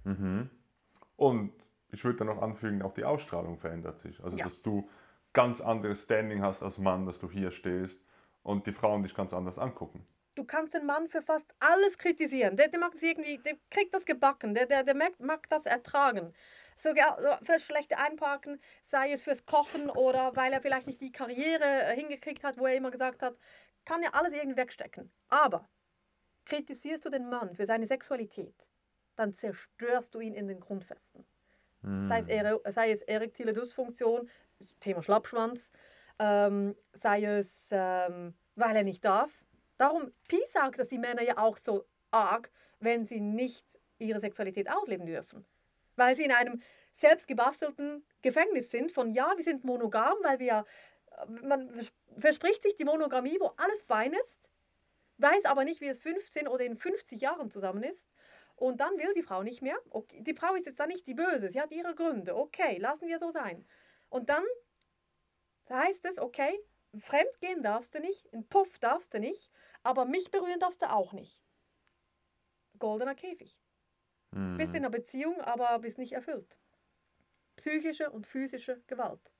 Mhm. 0.04 0.50
Und 1.16 1.52
ich 1.90 2.04
würde 2.04 2.18
dann 2.18 2.28
noch 2.28 2.42
anfügen, 2.42 2.82
auch 2.82 2.94
die 2.94 3.04
Ausstrahlung 3.04 3.58
verändert 3.58 4.00
sich. 4.00 4.22
Also, 4.22 4.36
Ja. 4.36 4.44
dass 4.44 4.62
du 4.62 4.88
ganz 5.32 5.60
anderes 5.60 6.02
Standing 6.02 6.42
hast 6.42 6.62
als 6.62 6.78
Mann, 6.78 7.06
dass 7.06 7.18
du 7.18 7.30
hier 7.30 7.50
stehst 7.50 8.00
und 8.42 8.66
die 8.66 8.72
Frauen 8.72 9.02
dich 9.02 9.14
ganz 9.14 9.32
anders 9.32 9.58
angucken. 9.58 10.06
Du 10.34 10.44
kannst 10.44 10.74
den 10.74 10.84
Mann 10.84 11.08
für 11.08 11.22
fast 11.22 11.46
alles 11.60 11.96
kritisieren. 11.96 12.56
Der, 12.56 12.68
der 12.68 12.80
es 12.94 13.02
irgendwie, 13.02 13.38
der 13.38 13.54
kriegt 13.70 13.94
das 13.94 14.04
gebacken, 14.04 14.54
der, 14.54 14.66
der, 14.66 14.84
der 14.84 14.94
mag, 14.94 15.18
mag 15.18 15.48
das 15.48 15.64
ertragen. 15.64 16.34
Sogar 16.76 17.20
so 17.22 17.44
für 17.44 17.58
schlechte 17.58 17.96
Einparken, 17.96 18.60
sei 18.82 19.12
es 19.12 19.24
fürs 19.24 19.46
Kochen 19.46 19.88
oder 19.88 20.36
weil 20.36 20.52
er 20.52 20.60
vielleicht 20.60 20.86
nicht 20.86 21.00
die 21.00 21.10
Karriere 21.10 21.64
äh, 21.64 21.96
hingekriegt 21.96 22.44
hat, 22.44 22.58
wo 22.58 22.66
er 22.66 22.76
immer 22.76 22.90
gesagt 22.90 23.22
hat, 23.22 23.36
kann 23.86 24.02
er 24.02 24.14
alles 24.14 24.32
irgendwie 24.34 24.58
wegstecken. 24.58 25.10
Aber 25.28 25.68
kritisierst 26.44 27.04
du 27.06 27.10
den 27.10 27.30
Mann 27.30 27.54
für 27.54 27.64
seine 27.64 27.86
Sexualität, 27.86 28.68
dann 29.16 29.32
zerstörst 29.32 30.14
du 30.14 30.20
ihn 30.20 30.34
in 30.34 30.48
den 30.48 30.60
Grundfesten. 30.60 31.26
Sei, 32.08 32.18
es 32.20 32.26
Ere, 32.28 32.60
sei 32.70 32.90
es 32.90 33.02
erektile 33.02 33.52
Dysfunktion, 33.52 34.28
Thema 34.80 35.02
Schlappschwanz, 35.02 35.70
ähm, 36.18 36.74
sei 36.92 37.24
es, 37.24 37.68
ähm, 37.70 38.34
weil 38.56 38.74
er 38.74 38.82
nicht 38.82 39.04
darf. 39.04 39.30
Darum, 39.78 40.12
Pi 40.28 40.40
sagt, 40.50 40.78
dass 40.80 40.88
die 40.88 40.98
Männer 40.98 41.22
ja 41.22 41.38
auch 41.38 41.58
so 41.62 41.84
arg, 42.10 42.50
wenn 42.80 43.06
sie 43.06 43.20
nicht 43.20 43.64
ihre 43.98 44.18
Sexualität 44.20 44.68
ausleben 44.70 45.06
dürfen. 45.06 45.44
Weil 45.96 46.16
sie 46.16 46.24
in 46.24 46.32
einem 46.32 46.60
selbstgebastelten 46.94 48.04
Gefängnis 48.22 48.70
sind 48.70 48.90
von, 48.90 49.10
ja, 49.10 49.32
wir 49.36 49.44
sind 49.44 49.64
monogam, 49.64 50.14
weil 50.22 50.38
wir, 50.38 50.64
äh, 51.12 51.26
man 51.46 51.70
vers- 51.70 51.92
verspricht 52.18 52.62
sich 52.62 52.74
die 52.76 52.84
Monogamie, 52.84 53.36
wo 53.38 53.52
alles 53.56 53.82
fein 53.82 54.12
ist, 54.12 54.50
weiß 55.18 55.44
aber 55.44 55.64
nicht, 55.64 55.80
wie 55.80 55.88
es 55.88 55.98
15 55.98 56.48
oder 56.48 56.64
in 56.64 56.76
50 56.76 57.20
Jahren 57.20 57.50
zusammen 57.50 57.82
ist. 57.82 58.08
Und 58.56 58.80
dann 58.80 58.96
will 58.98 59.12
die 59.14 59.22
Frau 59.22 59.42
nicht 59.42 59.62
mehr. 59.62 59.78
Okay, 59.90 60.22
die 60.22 60.34
Frau 60.34 60.54
ist 60.54 60.66
jetzt 60.66 60.80
da 60.80 60.86
nicht 60.86 61.06
die 61.06 61.14
Böse, 61.14 61.48
sie 61.48 61.60
hat 61.60 61.72
ihre 61.72 61.94
Gründe. 61.94 62.34
Okay, 62.34 62.78
lassen 62.78 63.06
wir 63.06 63.18
so 63.18 63.30
sein. 63.30 63.66
Und 64.08 64.28
dann 64.30 64.44
heißt 65.68 66.04
es, 66.06 66.18
okay, 66.18 66.58
fremd 66.98 67.38
gehen 67.40 67.62
darfst 67.62 67.94
du 67.94 68.00
nicht, 68.00 68.26
in 68.26 68.48
Puff 68.48 68.78
darfst 68.78 69.12
du 69.12 69.20
nicht, 69.20 69.50
aber 69.82 70.06
mich 70.06 70.30
berühren 70.30 70.60
darfst 70.60 70.80
du 70.82 70.90
auch 70.90 71.12
nicht. 71.12 71.42
Goldener 72.78 73.14
Käfig. 73.14 73.60
Mhm. 74.30 74.56
Bist 74.56 74.70
in 74.70 74.76
einer 74.76 74.90
Beziehung, 74.90 75.40
aber 75.40 75.78
bist 75.78 75.98
nicht 75.98 76.12
erfüllt. 76.12 76.58
Psychische 77.56 78.10
und 78.10 78.26
physische 78.26 78.82
Gewalt. 78.86 79.32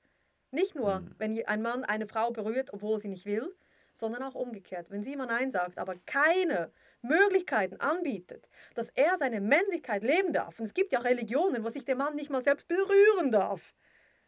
Nicht 0.51 0.75
nur, 0.75 0.99
Mhm. 1.01 1.15
wenn 1.17 1.45
ein 1.45 1.61
Mann 1.61 1.83
eine 1.83 2.07
Frau 2.07 2.31
berührt, 2.31 2.71
obwohl 2.73 2.99
sie 2.99 3.09
nicht 3.09 3.25
will, 3.25 3.55
sondern 3.93 4.23
auch 4.23 4.35
umgekehrt. 4.35 4.89
Wenn 4.89 5.03
sie 5.03 5.13
immer 5.13 5.25
Nein 5.25 5.51
sagt, 5.51 5.77
aber 5.77 5.95
keine 6.05 6.71
Möglichkeiten 7.01 7.79
anbietet, 7.79 8.49
dass 8.75 8.89
er 8.95 9.17
seine 9.17 9.41
Männlichkeit 9.41 10.03
leben 10.03 10.33
darf. 10.33 10.59
Und 10.59 10.65
es 10.65 10.73
gibt 10.73 10.91
ja 10.93 10.99
Religionen, 10.99 11.63
wo 11.63 11.69
sich 11.69 11.85
der 11.85 11.95
Mann 11.95 12.15
nicht 12.15 12.29
mal 12.29 12.41
selbst 12.41 12.67
berühren 12.67 13.31
darf. 13.31 13.75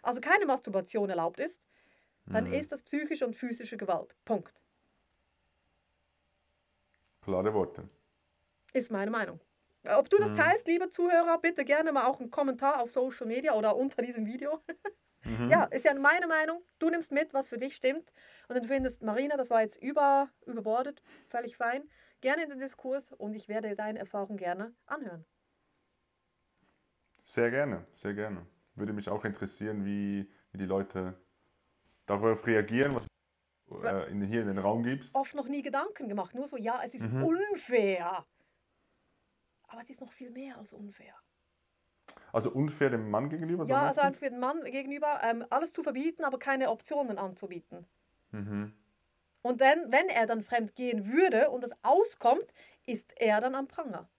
Also 0.03 0.21
keine 0.21 0.45
Masturbation 0.45 1.09
erlaubt 1.09 1.39
ist, 1.39 1.61
dann 2.31 2.45
Mhm. 2.45 2.47
ist 2.47 2.71
das 2.71 2.83
psychische 2.83 3.25
und 3.27 3.35
physische 3.35 3.77
Gewalt. 3.77 4.15
Punkt. 4.25 4.61
Klare 7.21 7.53
Worte. 7.53 7.89
Ist 8.73 8.91
meine 8.91 9.11
Meinung. 9.11 9.39
Ob 9.87 10.09
du 10.09 10.17
das 10.17 10.31
Mhm. 10.31 10.33
teilst, 10.33 10.67
liebe 10.67 10.89
Zuhörer, 10.89 11.39
bitte 11.39 11.63
gerne 11.65 11.91
mal 11.91 12.05
auch 12.05 12.19
einen 12.19 12.29
Kommentar 12.31 12.81
auf 12.81 12.91
Social 12.91 13.25
Media 13.27 13.53
oder 13.55 13.75
unter 13.75 14.01
diesem 14.01 14.25
Video. 14.25 14.61
Mhm. 15.25 15.51
Ja, 15.51 15.65
ist 15.65 15.85
ja 15.85 15.93
meine 15.95 16.27
Meinung. 16.27 16.63
Du 16.79 16.89
nimmst 16.89 17.11
mit, 17.11 17.33
was 17.33 17.47
für 17.49 17.57
dich 17.57 17.75
stimmt. 17.75 18.13
Und 18.49 18.57
du 18.63 18.67
findest, 18.67 19.03
Marina, 19.03 19.37
das 19.37 19.49
war 19.49 19.61
jetzt 19.61 19.77
über, 19.81 20.29
überbordet, 20.45 21.03
völlig 21.29 21.57
fein, 21.57 21.89
gerne 22.21 22.43
in 22.43 22.49
den 22.49 22.59
Diskurs 22.59 23.11
und 23.11 23.33
ich 23.33 23.47
werde 23.47 23.75
deine 23.75 23.99
Erfahrung 23.99 24.37
gerne 24.37 24.73
anhören. 24.85 25.25
Sehr 27.23 27.51
gerne, 27.51 27.85
sehr 27.91 28.13
gerne. 28.13 28.45
Würde 28.75 28.93
mich 28.93 29.09
auch 29.09 29.25
interessieren, 29.25 29.85
wie, 29.85 30.31
wie 30.51 30.57
die 30.57 30.65
Leute 30.65 31.19
darauf 32.05 32.47
reagieren, 32.47 32.95
was 32.95 33.07
du 33.67 33.81
äh, 33.81 34.09
in, 34.09 34.21
hier 34.23 34.41
in 34.41 34.47
den 34.47 34.57
Raum 34.57 34.83
gibst. 34.83 35.13
Oft 35.13 35.35
noch 35.35 35.47
nie 35.47 35.61
Gedanken 35.61 36.07
gemacht, 36.07 36.33
nur 36.33 36.47
so, 36.47 36.57
ja, 36.57 36.81
es 36.83 36.95
ist 36.95 37.03
Mhm. 37.03 37.23
unfair. 37.23 38.25
Aber 39.67 39.81
es 39.81 39.89
ist 39.89 40.01
noch 40.01 40.11
viel 40.11 40.31
mehr 40.31 40.57
als 40.57 40.73
unfair. 40.73 41.13
Also 42.31 42.51
unfair 42.51 42.89
dem 42.89 43.09
Mann 43.11 43.29
gegenüber? 43.29 43.65
Ja, 43.65 43.87
also 43.87 44.01
für 44.17 44.29
den 44.29 44.39
Mann 44.39 44.63
gegenüber 44.63 45.19
ähm, 45.23 45.45
alles 45.49 45.73
zu 45.73 45.83
verbieten, 45.83 46.23
aber 46.23 46.39
keine 46.39 46.69
Optionen 46.69 47.17
anzubieten. 47.17 47.85
Mhm. 48.31 48.73
Und 49.41 49.61
dann, 49.61 49.91
wenn 49.91 50.09
er 50.09 50.27
dann 50.27 50.43
fremd 50.43 50.75
gehen 50.75 51.11
würde 51.11 51.49
und 51.49 51.63
es 51.63 51.71
auskommt, 51.83 52.45
ist 52.85 53.13
er 53.17 53.41
dann 53.41 53.55
am 53.55 53.67
Pranger. 53.67 54.09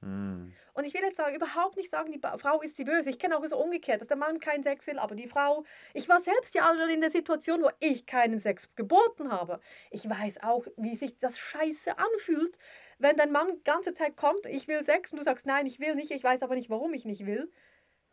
Mhm. 0.00 0.54
Und 0.74 0.84
ich 0.84 0.94
will 0.94 1.02
jetzt 1.02 1.16
sagen, 1.16 1.34
überhaupt 1.34 1.76
nicht 1.76 1.90
sagen, 1.90 2.12
die 2.12 2.20
Frau 2.20 2.62
ist 2.62 2.78
die 2.78 2.84
Böse. 2.84 3.10
Ich 3.10 3.18
kenne 3.18 3.36
auch 3.36 3.44
so 3.46 3.58
umgekehrt, 3.58 4.00
dass 4.00 4.06
der 4.08 4.16
Mann 4.16 4.38
keinen 4.38 4.62
Sex 4.62 4.86
will, 4.86 4.98
aber 5.00 5.16
die 5.16 5.26
Frau. 5.26 5.64
Ich 5.92 6.08
war 6.08 6.20
selbst 6.20 6.54
ja 6.54 6.70
auch 6.70 6.76
schon 6.76 6.88
in 6.88 7.00
der 7.00 7.10
Situation, 7.10 7.62
wo 7.62 7.70
ich 7.80 8.06
keinen 8.06 8.38
Sex 8.38 8.72
geboten 8.76 9.32
habe. 9.32 9.58
Ich 9.90 10.08
weiß 10.08 10.42
auch, 10.44 10.66
wie 10.76 10.96
sich 10.96 11.18
das 11.18 11.36
scheiße 11.38 11.98
anfühlt, 11.98 12.58
wenn 12.98 13.16
dein 13.16 13.32
Mann 13.32 13.56
die 13.56 13.64
ganze 13.64 13.92
Zeit 13.92 14.16
kommt, 14.16 14.46
ich 14.46 14.68
will 14.68 14.84
Sex 14.84 15.12
und 15.12 15.18
du 15.18 15.24
sagst, 15.24 15.46
nein, 15.46 15.66
ich 15.66 15.80
will 15.80 15.96
nicht, 15.96 16.12
ich 16.12 16.22
weiß 16.22 16.42
aber 16.42 16.54
nicht, 16.54 16.70
warum 16.70 16.94
ich 16.94 17.04
nicht 17.04 17.26
will. 17.26 17.50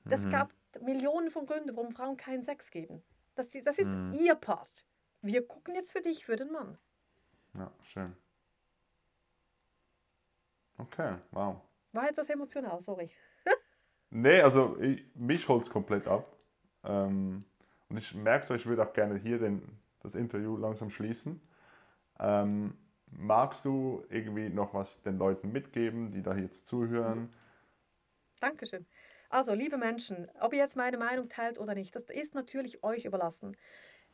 Das 0.09 0.25
Mhm. 0.25 0.31
gab 0.31 0.53
Millionen 0.81 1.31
von 1.31 1.45
Gründen, 1.45 1.75
warum 1.75 1.91
Frauen 1.91 2.17
keinen 2.17 2.43
Sex 2.43 2.71
geben. 2.71 3.03
Das, 3.35 3.49
das 3.51 3.77
ist 3.79 3.87
Mhm. 3.87 4.13
ihr 4.13 4.35
Part. 4.35 4.84
Wir 5.25 5.47
gucken 5.47 5.73
jetzt 5.73 5.91
für 5.91 6.01
dich, 6.01 6.23
für 6.23 6.35
den 6.35 6.51
Mann. 6.51 6.77
Ja, 7.55 7.71
schön. 7.81 8.15
Okay, 10.77 11.15
wow. 11.31 11.61
War 11.93 12.05
jetzt 12.05 12.17
was 12.17 12.29
emotional, 12.29 12.81
sorry. 12.81 13.09
Nee, 14.11 14.39
also 14.41 14.79
ich, 14.79 15.03
mich 15.15 15.49
holt 15.49 15.63
es 15.63 15.69
komplett 15.69 16.07
ab. 16.07 16.37
Ähm, 16.83 17.43
und 17.89 17.97
ich 17.97 18.13
merke 18.13 18.45
so, 18.45 18.53
ich 18.53 18.65
würde 18.65 18.87
auch 18.87 18.93
gerne 18.93 19.17
hier 19.17 19.39
den, 19.39 19.77
das 19.99 20.15
Interview 20.15 20.55
langsam 20.55 20.89
schließen. 20.89 21.41
Ähm, 22.19 22.77
magst 23.07 23.65
du 23.65 24.05
irgendwie 24.09 24.47
noch 24.47 24.73
was 24.73 25.01
den 25.01 25.17
Leuten 25.17 25.51
mitgeben, 25.51 26.11
die 26.11 26.21
da 26.21 26.35
jetzt 26.35 26.67
zuhören? 26.67 27.33
Dankeschön. 28.39 28.85
Also, 29.29 29.53
liebe 29.53 29.77
Menschen, 29.77 30.29
ob 30.39 30.53
ihr 30.53 30.59
jetzt 30.59 30.77
meine 30.77 30.97
Meinung 30.97 31.27
teilt 31.27 31.59
oder 31.59 31.73
nicht, 31.73 31.95
das 31.95 32.03
ist 32.03 32.35
natürlich 32.35 32.83
euch 32.83 33.05
überlassen. 33.05 33.57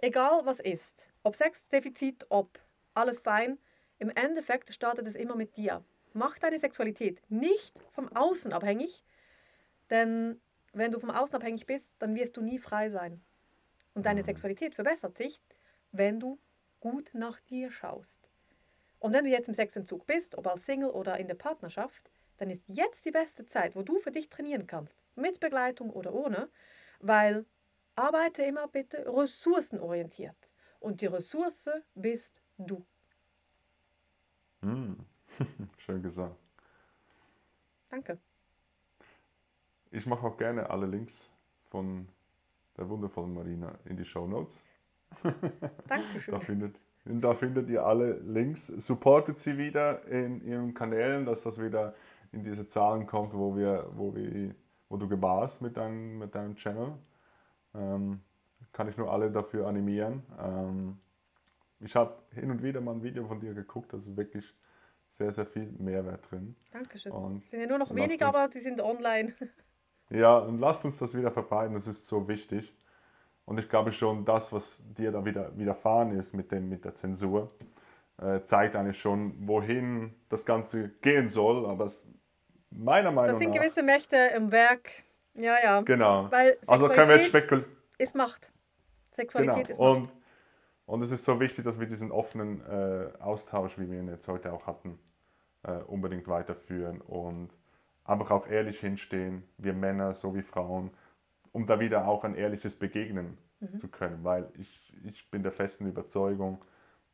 Egal 0.04 0.46
was 0.46 0.60
ist, 0.60 1.08
ob 1.22 1.36
Sexdefizit, 1.36 2.26
ob 2.30 2.60
alles 2.96 3.20
fein, 3.20 3.60
im 4.00 4.10
Endeffekt 4.10 4.74
startet 4.74 5.06
es 5.06 5.14
immer 5.14 5.36
mit 5.36 5.58
dir. 5.58 5.84
Mach 6.14 6.40
deine 6.40 6.58
Sexualität 6.58 7.22
nicht 7.30 7.80
vom 7.92 8.10
Außen 8.10 8.52
abhängig, 8.52 9.06
denn 9.92 10.42
wenn 10.74 10.92
du 10.92 11.00
vom 11.00 11.12
Außen 11.12 11.36
abhängig 11.36 11.68
bist, 11.68 11.94
dann 12.00 12.16
wirst 12.16 12.36
du 12.36 12.42
nie 12.42 12.58
frei 12.58 12.90
sein. 12.90 13.22
Und 13.94 14.08
deine 14.08 14.24
Sexualität 14.24 14.74
verbessert 14.74 15.16
sich, 15.16 15.40
wenn 15.92 16.20
du 16.20 16.40
gut 16.80 17.12
nach 17.14 17.40
dir 17.42 17.70
schaust. 17.70 18.28
Und 18.98 19.14
wenn 19.14 19.26
du 19.26 19.30
jetzt 19.30 19.50
im 19.50 19.54
Sexentzug 19.54 20.08
bist, 20.08 20.36
ob 20.36 20.48
als 20.48 20.66
Single 20.66 20.90
oder 20.90 21.20
in 21.20 21.28
der 21.28 21.36
Partnerschaft, 21.36 22.10
dann 22.38 22.50
ist 22.50 22.64
jetzt 22.66 23.06
die 23.06 23.12
beste 23.12 23.46
Zeit, 23.46 23.76
wo 23.76 23.84
du 23.84 24.00
für 24.00 24.12
dich 24.12 24.30
trainieren 24.30 24.66
kannst, 24.66 24.98
mit 25.16 25.40
Begleitung 25.40 25.92
oder 25.92 26.16
ohne, 26.16 26.50
weil 27.00 27.46
arbeite 28.02 28.44
immer 28.44 28.68
bitte 28.68 29.06
ressourcenorientiert. 29.08 30.52
Und 30.80 31.02
die 31.02 31.06
Ressource 31.06 31.70
bist 31.94 32.42
du. 32.58 32.84
Hm. 34.62 34.98
Schön 35.78 36.02
gesagt. 36.02 36.36
Danke. 37.90 38.18
Ich 39.92 40.06
mache 40.06 40.26
auch 40.26 40.38
gerne 40.38 40.70
alle 40.70 40.88
Links 40.88 41.30
von 41.70 42.08
der 42.78 42.90
wundervollen 42.90 43.34
Marina 43.34 43.78
in 43.86 43.98
die 43.98 44.06
Show 44.06 44.28
Notes. 44.28 44.64
Dankeschön. 45.88 46.34
da, 46.34 46.40
findet, 46.40 46.80
da 47.06 47.34
findet 47.34 47.70
ihr 47.70 47.86
alle 47.86 48.14
Links. 48.20 48.68
Supportet 48.68 49.38
sie 49.40 49.58
wieder 49.58 50.06
in 50.08 50.42
ihren 50.42 50.74
Kanälen, 50.74 51.26
dass 51.26 51.44
das 51.44 51.62
wieder 51.62 51.94
in 52.32 52.44
diese 52.44 52.66
Zahlen 52.66 53.06
kommt, 53.06 53.34
wo, 53.34 53.56
wir, 53.56 53.90
wo, 53.94 54.16
wir, 54.16 54.56
wo 54.90 54.98
du 54.98 55.08
gebarst 55.08 55.62
mit 55.62 55.78
deinem, 55.78 56.18
mit 56.18 56.34
deinem 56.34 56.56
Channel. 56.56 56.98
Ähm, 57.76 58.22
kann 58.74 58.88
ich 58.88 58.98
nur 58.98 59.12
alle 59.12 59.32
dafür 59.32 59.68
animieren. 59.68 60.24
Ähm, 60.40 60.98
ich 61.80 61.96
habe 61.96 62.14
hin 62.34 62.52
und 62.52 62.62
wieder 62.64 62.80
mal 62.82 62.94
ein 62.94 63.04
Video 63.04 63.26
von 63.28 63.40
dir 63.40 63.54
geguckt, 63.54 63.92
das 63.94 64.04
ist 64.04 64.16
wirklich 64.18 64.54
sehr, 65.10 65.32
sehr 65.32 65.46
viel 65.46 65.72
Mehrwert 65.78 66.30
drin. 66.32 66.56
Dankeschön. 66.72 67.12
Und 67.12 67.44
Es 67.44 67.50
sind 67.52 67.62
ja 67.62 67.68
nur 67.68 67.80
noch 67.80 67.94
wenige, 67.94 68.26
aber 68.26 68.50
sie 68.52 68.60
sind 68.62 68.82
online. 68.82 69.34
Ja, 70.14 70.40
und 70.40 70.60
lasst 70.60 70.84
uns 70.84 70.98
das 70.98 71.16
wieder 71.16 71.32
verbreiten, 71.32 71.74
das 71.74 71.88
ist 71.88 72.06
so 72.06 72.28
wichtig. 72.28 72.76
Und 73.46 73.58
ich 73.60 73.70
glaube 73.70 73.94
schon, 73.94 74.26
das, 74.26 74.52
was 74.52 74.84
dir 74.94 75.10
da 75.10 75.24
wieder 75.24 75.58
widerfahren 75.58 76.12
ist 76.12 76.34
mit, 76.34 76.52
dem, 76.52 76.68
mit 76.68 76.84
der 76.84 76.96
Zensur, 76.96 77.50
äh, 78.18 78.42
zeigt 78.42 78.76
eigentlich 78.76 79.00
schon, 79.00 79.48
wohin 79.48 80.14
das 80.28 80.46
Ganze 80.46 80.90
gehen 81.02 81.30
soll. 81.30 81.66
Aber 81.66 81.86
es, 81.86 82.06
meiner 82.72 83.12
Meinung 83.12 83.32
Das 83.32 83.38
sind 83.40 83.52
nach. 83.52 83.62
gewisse 83.62 83.84
Mächte 83.84 84.18
im 84.36 84.52
Werk. 84.52 84.90
Ja, 85.34 85.56
ja. 85.64 85.82
Genau. 85.82 86.32
Weil 86.32 86.58
Also 86.68 86.88
können 86.90 87.10
wir 87.10 87.16
jetzt 87.18 87.28
spekulieren. 87.28 87.70
ist 87.98 88.16
Macht. 88.16 88.52
Sexualität 89.12 89.68
Genau. 89.68 89.96
ist 89.96 90.02
Macht. 90.02 90.14
Und, 90.14 90.22
und 90.96 91.02
es 91.04 91.12
ist 91.12 91.24
so 91.26 91.40
wichtig, 91.40 91.64
dass 91.64 91.80
wir 91.80 91.88
diesen 91.88 92.12
offenen 92.12 92.62
äh, 92.66 93.10
Austausch, 93.20 93.78
wie 93.80 93.90
wir 93.90 94.00
ihn 94.00 94.10
jetzt 94.10 94.28
heute 94.28 94.52
auch 94.52 94.68
hatten, 94.68 95.00
äh, 95.64 95.74
unbedingt 95.74 96.28
weiterführen 96.28 97.02
und 97.02 97.50
einfach 98.04 98.32
auch 98.32 98.48
ehrlich 98.48 98.80
hinstehen, 98.80 99.44
wir 99.58 99.74
Männer 99.74 100.14
sowie 100.14 100.42
Frauen, 100.42 100.92
um 101.52 101.66
da 101.66 101.80
wieder 101.80 102.08
auch 102.08 102.24
ein 102.24 102.36
ehrliches 102.36 102.76
Begegnen 102.76 103.38
Mhm. 103.62 103.78
zu 103.78 103.88
können, 103.90 104.24
weil 104.24 104.50
ich, 104.56 104.92
ich 105.06 105.30
bin 105.30 105.44
der 105.44 105.52
festen 105.52 105.86
Überzeugung, 105.86 106.66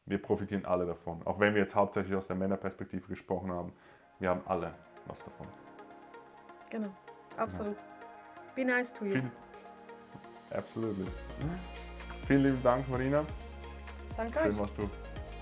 wir 0.06 0.18
profitieren 0.22 0.64
alle 0.66 0.86
davon. 0.86 1.22
Auch 1.28 1.42
wenn 1.42 1.54
wir 1.54 1.62
jetzt 1.62 1.76
hauptsächlich 1.76 2.16
aus 2.16 2.28
der 2.28 2.38
Männerperspektive 2.38 3.06
gesprochen 3.10 3.52
haben, 3.52 3.74
wir 4.20 4.30
haben 4.30 4.40
alle 4.46 4.74
was 5.08 5.20
davon. 5.20 5.46
Genau. 6.70 6.88
Absolut. 7.36 7.76
Be 8.58 8.66
nice 8.66 8.92
to 8.94 9.06
you. 9.06 9.12
Viel, 9.12 9.32
absolutely. 10.50 11.06
Vielen 12.26 12.44
lieben 12.44 12.64
Dank, 12.64 12.90
Marina. 12.90 13.24
Danke 14.18 14.40
Schön 14.40 14.52
euch. 14.52 14.60
warst 14.60 14.78
du 14.80 14.90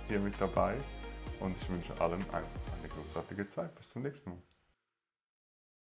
hier 0.10 0.20
mit 0.20 0.34
dabei 0.40 0.76
und 1.40 1.56
ich 1.56 1.70
wünsche 1.70 1.94
allen 2.02 2.22
eine, 2.34 2.46
eine 2.78 2.90
großartige 2.90 3.48
Zeit. 3.48 3.74
Bis 3.74 3.90
zum 3.90 4.02
nächsten 4.02 4.32
Mal. 4.32 4.40